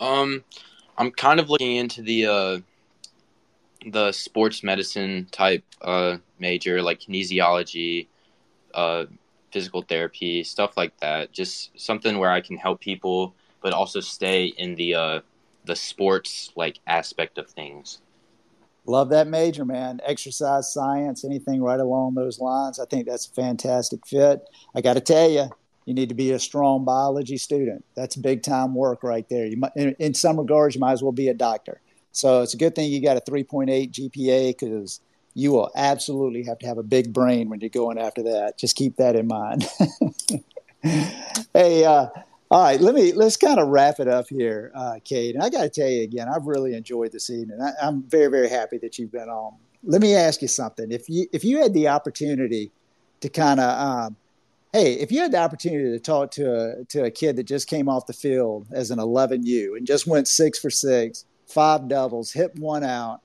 Um, 0.00 0.42
I'm 0.96 1.10
kind 1.10 1.38
of 1.38 1.50
looking 1.50 1.76
into 1.76 2.02
the 2.02 2.26
uh, 2.26 2.58
the 3.86 4.10
sports 4.12 4.62
medicine 4.62 5.28
type 5.30 5.64
uh, 5.82 6.16
major, 6.38 6.80
like 6.82 7.00
kinesiology, 7.00 8.06
uh, 8.74 9.04
physical 9.52 9.82
therapy, 9.82 10.42
stuff 10.44 10.76
like 10.76 10.98
that. 11.00 11.32
Just 11.32 11.78
something 11.78 12.18
where 12.18 12.30
I 12.30 12.40
can 12.40 12.56
help 12.56 12.80
people, 12.80 13.34
but 13.60 13.72
also 13.72 14.00
stay 14.00 14.46
in 14.46 14.74
the 14.76 14.94
uh, 14.94 15.20
the 15.66 15.76
sports 15.76 16.52
like 16.56 16.80
aspect 16.86 17.38
of 17.38 17.48
things. 17.50 18.00
Love 18.88 19.10
that 19.10 19.26
major, 19.26 19.66
man. 19.66 20.00
Exercise 20.02 20.72
science, 20.72 21.22
anything 21.22 21.62
right 21.62 21.78
along 21.78 22.14
those 22.14 22.40
lines. 22.40 22.80
I 22.80 22.86
think 22.86 23.06
that's 23.06 23.26
a 23.26 23.32
fantastic 23.32 24.06
fit. 24.06 24.48
I 24.74 24.80
got 24.80 24.94
to 24.94 25.00
tell 25.00 25.30
you, 25.30 25.50
you 25.84 25.92
need 25.92 26.08
to 26.08 26.14
be 26.14 26.32
a 26.32 26.38
strong 26.38 26.86
biology 26.86 27.36
student. 27.36 27.84
That's 27.94 28.16
big 28.16 28.42
time 28.42 28.74
work 28.74 29.02
right 29.02 29.28
there. 29.28 29.44
You 29.44 29.58
might, 29.58 29.72
in, 29.76 29.94
in 29.98 30.14
some 30.14 30.38
regards, 30.38 30.74
you 30.74 30.80
might 30.80 30.92
as 30.92 31.02
well 31.02 31.12
be 31.12 31.28
a 31.28 31.34
doctor. 31.34 31.82
So 32.12 32.40
it's 32.40 32.54
a 32.54 32.56
good 32.56 32.74
thing 32.74 32.90
you 32.90 33.02
got 33.02 33.18
a 33.18 33.30
3.8 33.30 33.92
GPA 33.92 34.58
because 34.58 35.00
you 35.34 35.52
will 35.52 35.70
absolutely 35.76 36.44
have 36.44 36.58
to 36.60 36.66
have 36.66 36.78
a 36.78 36.82
big 36.82 37.12
brain 37.12 37.50
when 37.50 37.60
you're 37.60 37.68
going 37.68 37.98
after 37.98 38.22
that. 38.22 38.58
Just 38.58 38.74
keep 38.74 38.96
that 38.96 39.16
in 39.16 39.26
mind. 39.26 39.66
hey, 41.52 41.84
uh, 41.84 42.06
all 42.50 42.62
right, 42.62 42.80
let 42.80 42.94
me 42.94 43.12
let's 43.12 43.36
kind 43.36 43.60
of 43.60 43.68
wrap 43.68 44.00
it 44.00 44.08
up 44.08 44.28
here, 44.28 44.72
uh, 44.74 44.98
Cade. 45.04 45.34
And 45.34 45.44
I 45.44 45.50
got 45.50 45.62
to 45.62 45.68
tell 45.68 45.88
you 45.88 46.02
again, 46.02 46.28
I've 46.34 46.46
really 46.46 46.74
enjoyed 46.74 47.12
this 47.12 47.28
evening. 47.28 47.58
I, 47.60 47.86
am 47.86 48.02
very 48.04 48.28
very 48.28 48.48
happy 48.48 48.78
that 48.78 48.98
you've 48.98 49.12
been 49.12 49.28
on. 49.28 49.54
Let 49.84 50.00
me 50.00 50.14
ask 50.14 50.40
you 50.40 50.48
something. 50.48 50.90
If 50.90 51.10
you 51.10 51.26
if 51.32 51.44
you 51.44 51.60
had 51.60 51.74
the 51.74 51.88
opportunity 51.88 52.72
to 53.20 53.28
kind 53.28 53.60
of 53.60 53.80
um, 53.80 54.16
hey, 54.72 54.94
if 54.94 55.12
you 55.12 55.20
had 55.20 55.32
the 55.32 55.38
opportunity 55.38 55.90
to 55.90 55.98
talk 55.98 56.30
to 56.32 56.54
a 56.54 56.84
to 56.86 57.04
a 57.04 57.10
kid 57.10 57.36
that 57.36 57.44
just 57.44 57.68
came 57.68 57.86
off 57.86 58.06
the 58.06 58.14
field 58.14 58.66
as 58.72 58.90
an 58.90 58.98
11U 58.98 59.76
and 59.76 59.86
just 59.86 60.06
went 60.06 60.26
six 60.26 60.58
for 60.58 60.70
six, 60.70 61.26
five 61.46 61.86
doubles, 61.86 62.32
hit 62.32 62.58
one 62.58 62.82
out, 62.82 63.20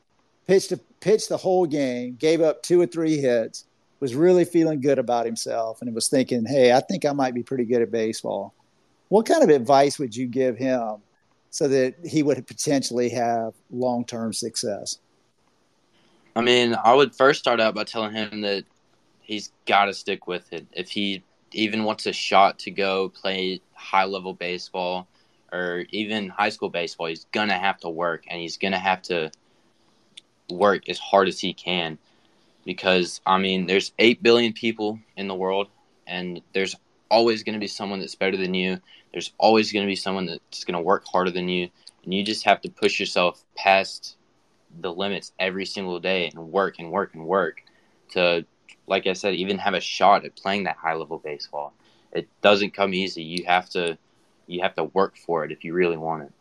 pitched 0.47 0.73
a, 0.73 0.77
pitched 0.99 1.29
the 1.29 1.37
whole 1.37 1.65
game, 1.65 2.15
gave 2.19 2.41
up 2.41 2.61
two 2.61 2.81
or 2.81 2.87
three 2.87 3.19
hits, 3.19 3.63
was 4.01 4.15
really 4.15 4.43
feeling 4.43 4.81
good 4.81 4.99
about 4.99 5.25
himself, 5.25 5.81
and 5.81 5.95
was 5.95 6.09
thinking, 6.09 6.45
hey, 6.45 6.73
I 6.73 6.81
think 6.81 7.05
I 7.05 7.13
might 7.13 7.33
be 7.33 7.43
pretty 7.43 7.63
good 7.63 7.81
at 7.81 7.89
baseball 7.89 8.53
what 9.13 9.27
kind 9.27 9.43
of 9.43 9.49
advice 9.49 9.99
would 9.99 10.15
you 10.15 10.25
give 10.25 10.57
him 10.57 10.95
so 11.51 11.67
that 11.67 11.93
he 12.03 12.23
would 12.23 12.47
potentially 12.47 13.09
have 13.09 13.53
long 13.69 14.03
term 14.03 14.33
success? 14.33 14.97
I 16.35 16.41
mean, 16.41 16.75
I 16.83 16.95
would 16.95 17.13
first 17.13 17.39
start 17.39 17.59
out 17.59 17.75
by 17.75 17.83
telling 17.83 18.15
him 18.15 18.41
that 18.41 18.63
he's 19.21 19.51
got 19.67 19.85
to 19.85 19.93
stick 19.93 20.25
with 20.25 20.51
it. 20.51 20.65
If 20.71 20.89
he 20.89 21.21
even 21.51 21.83
wants 21.83 22.07
a 22.07 22.11
shot 22.11 22.57
to 22.59 22.71
go 22.71 23.09
play 23.09 23.61
high 23.75 24.05
level 24.05 24.33
baseball 24.33 25.07
or 25.51 25.85
even 25.91 26.29
high 26.29 26.49
school 26.49 26.69
baseball, 26.69 27.05
he's 27.05 27.25
going 27.25 27.49
to 27.49 27.53
have 27.53 27.77
to 27.81 27.89
work 27.89 28.23
and 28.31 28.41
he's 28.41 28.57
going 28.57 28.71
to 28.71 28.79
have 28.79 29.03
to 29.03 29.29
work 30.49 30.89
as 30.89 30.97
hard 30.97 31.27
as 31.27 31.39
he 31.39 31.53
can 31.53 31.99
because 32.65 33.21
I 33.27 33.37
mean, 33.37 33.67
there's 33.67 33.91
8 33.99 34.23
billion 34.23 34.53
people 34.53 34.97
in 35.15 35.27
the 35.27 35.35
world 35.35 35.67
and 36.07 36.41
there's 36.53 36.75
always 37.13 37.43
going 37.43 37.53
to 37.53 37.59
be 37.59 37.67
someone 37.67 37.99
that's 37.99 38.15
better 38.15 38.37
than 38.37 38.55
you. 38.55 38.79
There's 39.13 39.31
always 39.37 39.71
going 39.71 39.85
to 39.85 39.91
be 39.91 39.95
someone 39.95 40.25
that's 40.25 40.65
going 40.65 40.73
to 40.73 40.81
work 40.81 41.05
harder 41.05 41.31
than 41.31 41.47
you, 41.47 41.69
and 42.03 42.13
you 42.13 42.23
just 42.23 42.43
have 42.45 42.61
to 42.61 42.69
push 42.69 42.99
yourself 42.99 43.45
past 43.55 44.17
the 44.81 44.91
limits 44.91 45.31
every 45.39 45.65
single 45.65 45.99
day 45.99 46.27
and 46.33 46.51
work 46.51 46.79
and 46.79 46.91
work 46.91 47.13
and 47.13 47.25
work 47.25 47.61
to, 48.11 48.45
like 48.87 49.07
I 49.07 49.13
said, 49.13 49.35
even 49.35 49.59
have 49.59 49.75
a 49.75 49.79
shot 49.79 50.25
at 50.25 50.35
playing 50.35 50.63
that 50.63 50.77
high 50.77 50.95
level 50.95 51.19
baseball. 51.19 51.73
It 52.11 52.27
doesn't 52.41 52.73
come 52.73 52.93
easy. 52.93 53.23
You 53.23 53.45
have 53.45 53.69
to 53.71 53.97
you 54.47 54.61
have 54.61 54.75
to 54.75 54.85
work 54.85 55.15
for 55.17 55.45
it 55.45 55.51
if 55.51 55.63
you 55.63 55.73
really 55.73 55.97
want 55.97 56.23
it. 56.23 56.31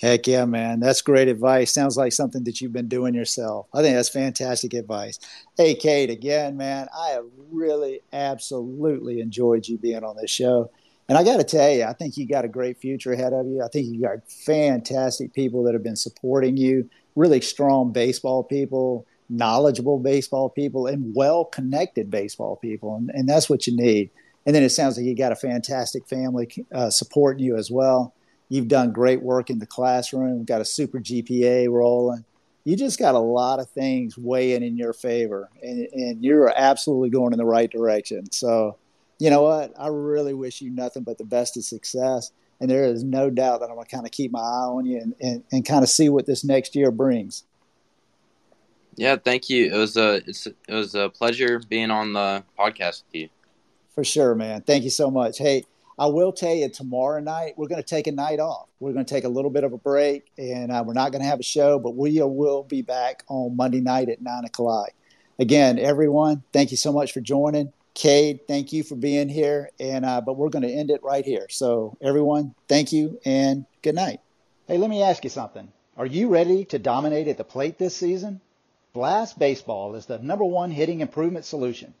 Heck 0.00 0.26
yeah, 0.26 0.44
man. 0.44 0.80
That's 0.80 1.00
great 1.00 1.28
advice. 1.28 1.72
Sounds 1.72 1.96
like 1.96 2.12
something 2.12 2.44
that 2.44 2.60
you've 2.60 2.72
been 2.72 2.88
doing 2.88 3.14
yourself. 3.14 3.66
I 3.72 3.80
think 3.80 3.94
that's 3.94 4.08
fantastic 4.08 4.74
advice. 4.74 5.18
Hey, 5.56 5.74
Cade, 5.74 6.10
again, 6.10 6.56
man, 6.56 6.88
I 6.96 7.10
have 7.10 7.26
really 7.50 8.00
absolutely 8.12 9.20
enjoyed 9.20 9.68
you 9.68 9.78
being 9.78 10.02
on 10.02 10.16
this 10.16 10.30
show. 10.30 10.70
And 11.08 11.18
I 11.18 11.24
got 11.24 11.36
to 11.36 11.44
tell 11.44 11.70
you, 11.70 11.84
I 11.84 11.92
think 11.92 12.16
you 12.16 12.26
got 12.26 12.44
a 12.44 12.48
great 12.48 12.78
future 12.78 13.12
ahead 13.12 13.32
of 13.32 13.46
you. 13.46 13.62
I 13.62 13.68
think 13.68 13.92
you 13.92 14.00
got 14.00 14.26
fantastic 14.30 15.34
people 15.34 15.62
that 15.64 15.74
have 15.74 15.82
been 15.82 15.96
supporting 15.96 16.56
you, 16.56 16.88
really 17.14 17.42
strong 17.42 17.92
baseball 17.92 18.42
people, 18.42 19.06
knowledgeable 19.28 19.98
baseball 19.98 20.48
people, 20.48 20.86
and 20.86 21.14
well 21.14 21.44
connected 21.44 22.10
baseball 22.10 22.56
people. 22.56 22.96
And, 22.96 23.10
and 23.10 23.28
that's 23.28 23.50
what 23.50 23.66
you 23.66 23.76
need. 23.76 24.10
And 24.46 24.54
then 24.54 24.62
it 24.62 24.70
sounds 24.70 24.96
like 24.96 25.06
you 25.06 25.16
got 25.16 25.32
a 25.32 25.36
fantastic 25.36 26.06
family 26.06 26.48
uh, 26.74 26.90
supporting 26.90 27.44
you 27.44 27.56
as 27.56 27.70
well. 27.70 28.14
You've 28.48 28.68
done 28.68 28.92
great 28.92 29.22
work 29.22 29.50
in 29.50 29.58
the 29.58 29.66
classroom, 29.66 30.44
got 30.44 30.60
a 30.60 30.66
super 30.66 31.00
GPA 31.00 31.70
rolling. 31.70 32.24
you 32.64 32.76
just 32.76 32.98
got 32.98 33.14
a 33.14 33.18
lot 33.18 33.58
of 33.58 33.68
things 33.70 34.16
weighing 34.16 34.62
in 34.62 34.76
your 34.76 34.92
favor, 34.92 35.50
and, 35.62 35.86
and 35.92 36.24
you're 36.24 36.52
absolutely 36.56 37.10
going 37.10 37.32
in 37.32 37.38
the 37.38 37.44
right 37.44 37.70
direction. 37.70 38.30
So, 38.32 38.78
you 39.18 39.30
know 39.30 39.42
what? 39.42 39.72
I 39.78 39.88
really 39.88 40.34
wish 40.34 40.60
you 40.60 40.70
nothing 40.70 41.02
but 41.02 41.18
the 41.18 41.24
best 41.24 41.56
of 41.56 41.64
success. 41.64 42.32
And 42.60 42.70
there 42.70 42.84
is 42.84 43.02
no 43.02 43.30
doubt 43.30 43.60
that 43.60 43.68
I'm 43.68 43.74
going 43.74 43.86
to 43.86 43.94
kind 43.94 44.06
of 44.06 44.12
keep 44.12 44.30
my 44.30 44.40
eye 44.40 44.66
on 44.68 44.86
you 44.86 45.00
and, 45.00 45.14
and, 45.20 45.44
and 45.52 45.66
kind 45.66 45.82
of 45.82 45.88
see 45.88 46.08
what 46.08 46.26
this 46.26 46.44
next 46.44 46.74
year 46.74 46.90
brings. 46.90 47.44
Yeah, 48.96 49.16
thank 49.16 49.50
you. 49.50 49.72
It 49.72 49.76
was 49.76 49.96
a 49.96 50.22
it's 50.26 50.46
it 50.46 50.56
was 50.68 50.94
a 50.94 51.08
pleasure 51.08 51.60
being 51.68 51.90
on 51.90 52.12
the 52.12 52.44
podcast 52.58 53.02
with 53.06 53.14
you. 53.14 53.28
For 53.94 54.04
sure, 54.04 54.34
man. 54.34 54.62
Thank 54.62 54.84
you 54.84 54.90
so 54.90 55.10
much. 55.10 55.38
Hey, 55.38 55.64
I 55.98 56.06
will 56.06 56.32
tell 56.32 56.54
you 56.54 56.68
tomorrow 56.68 57.20
night 57.20 57.54
we're 57.56 57.68
going 57.68 57.82
to 57.82 57.86
take 57.88 58.06
a 58.06 58.12
night 58.12 58.40
off. 58.40 58.68
We're 58.80 58.92
going 58.92 59.04
to 59.04 59.14
take 59.14 59.24
a 59.24 59.28
little 59.28 59.50
bit 59.50 59.64
of 59.64 59.72
a 59.72 59.78
break, 59.78 60.30
and 60.38 60.70
uh, 60.70 60.82
we're 60.86 60.94
not 60.94 61.12
going 61.12 61.22
to 61.22 61.28
have 61.28 61.40
a 61.40 61.44
show, 61.44 61.78
but 61.78 61.96
we 61.96 62.20
will 62.20 62.62
be 62.62 62.82
back 62.82 63.24
on 63.28 63.56
Monday 63.56 63.80
night 63.80 64.08
at 64.08 64.22
nine 64.22 64.44
o'clock. 64.44 64.90
Again, 65.38 65.78
everyone, 65.78 66.44
thank 66.52 66.70
you 66.70 66.76
so 66.76 66.92
much 66.92 67.12
for 67.12 67.20
joining. 67.20 67.72
Cade, 67.94 68.46
thank 68.48 68.72
you 68.72 68.82
for 68.82 68.96
being 68.96 69.28
here, 69.28 69.70
and 69.78 70.04
uh, 70.04 70.20
but 70.20 70.36
we're 70.36 70.48
going 70.48 70.66
to 70.66 70.72
end 70.72 70.90
it 70.90 71.02
right 71.02 71.24
here. 71.24 71.46
So, 71.48 71.96
everyone, 72.00 72.54
thank 72.68 72.92
you 72.92 73.20
and 73.24 73.66
good 73.82 73.94
night. 73.94 74.20
Hey, 74.66 74.78
let 74.78 74.90
me 74.90 75.02
ask 75.02 75.22
you 75.24 75.30
something. 75.30 75.72
Are 75.96 76.06
you 76.06 76.28
ready 76.28 76.64
to 76.66 76.78
dominate 76.78 77.28
at 77.28 77.38
the 77.38 77.44
plate 77.44 77.78
this 77.78 77.96
season? 77.96 78.40
Blast 78.92 79.38
Baseball 79.38 79.94
is 79.94 80.06
the 80.06 80.18
number 80.18 80.44
one 80.44 80.70
hitting 80.70 81.00
improvement 81.00 81.44
solution 81.44 81.94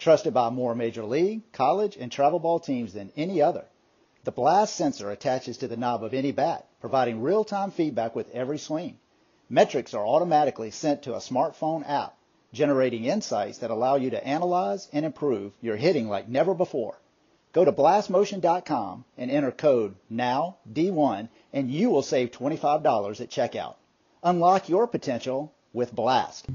trusted 0.00 0.32
by 0.32 0.48
more 0.48 0.74
major 0.74 1.04
league, 1.04 1.42
college, 1.52 1.96
and 1.96 2.10
travel 2.10 2.38
ball 2.38 2.58
teams 2.58 2.94
than 2.94 3.12
any 3.16 3.42
other. 3.42 3.64
The 4.24 4.32
blast 4.32 4.74
sensor 4.74 5.10
attaches 5.10 5.58
to 5.58 5.68
the 5.68 5.76
knob 5.76 6.02
of 6.02 6.14
any 6.14 6.32
bat, 6.32 6.66
providing 6.80 7.20
real-time 7.20 7.70
feedback 7.70 8.16
with 8.16 8.30
every 8.34 8.58
swing. 8.58 8.98
Metrics 9.48 9.94
are 9.94 10.06
automatically 10.06 10.70
sent 10.70 11.02
to 11.02 11.14
a 11.14 11.18
smartphone 11.18 11.86
app, 11.86 12.16
generating 12.52 13.04
insights 13.04 13.58
that 13.58 13.70
allow 13.70 13.96
you 13.96 14.10
to 14.10 14.26
analyze 14.26 14.88
and 14.92 15.04
improve 15.04 15.52
your 15.60 15.76
hitting 15.76 16.08
like 16.08 16.28
never 16.28 16.54
before. 16.54 16.98
Go 17.52 17.64
to 17.64 17.72
blastmotion.com 17.72 19.04
and 19.18 19.30
enter 19.30 19.50
code 19.50 19.96
NOWD1 20.12 21.28
and 21.52 21.70
you 21.70 21.90
will 21.90 22.02
save 22.02 22.30
$25 22.30 23.20
at 23.20 23.30
checkout. 23.30 23.74
Unlock 24.22 24.68
your 24.68 24.86
potential 24.86 25.52
with 25.72 25.94
Blast. 25.94 26.46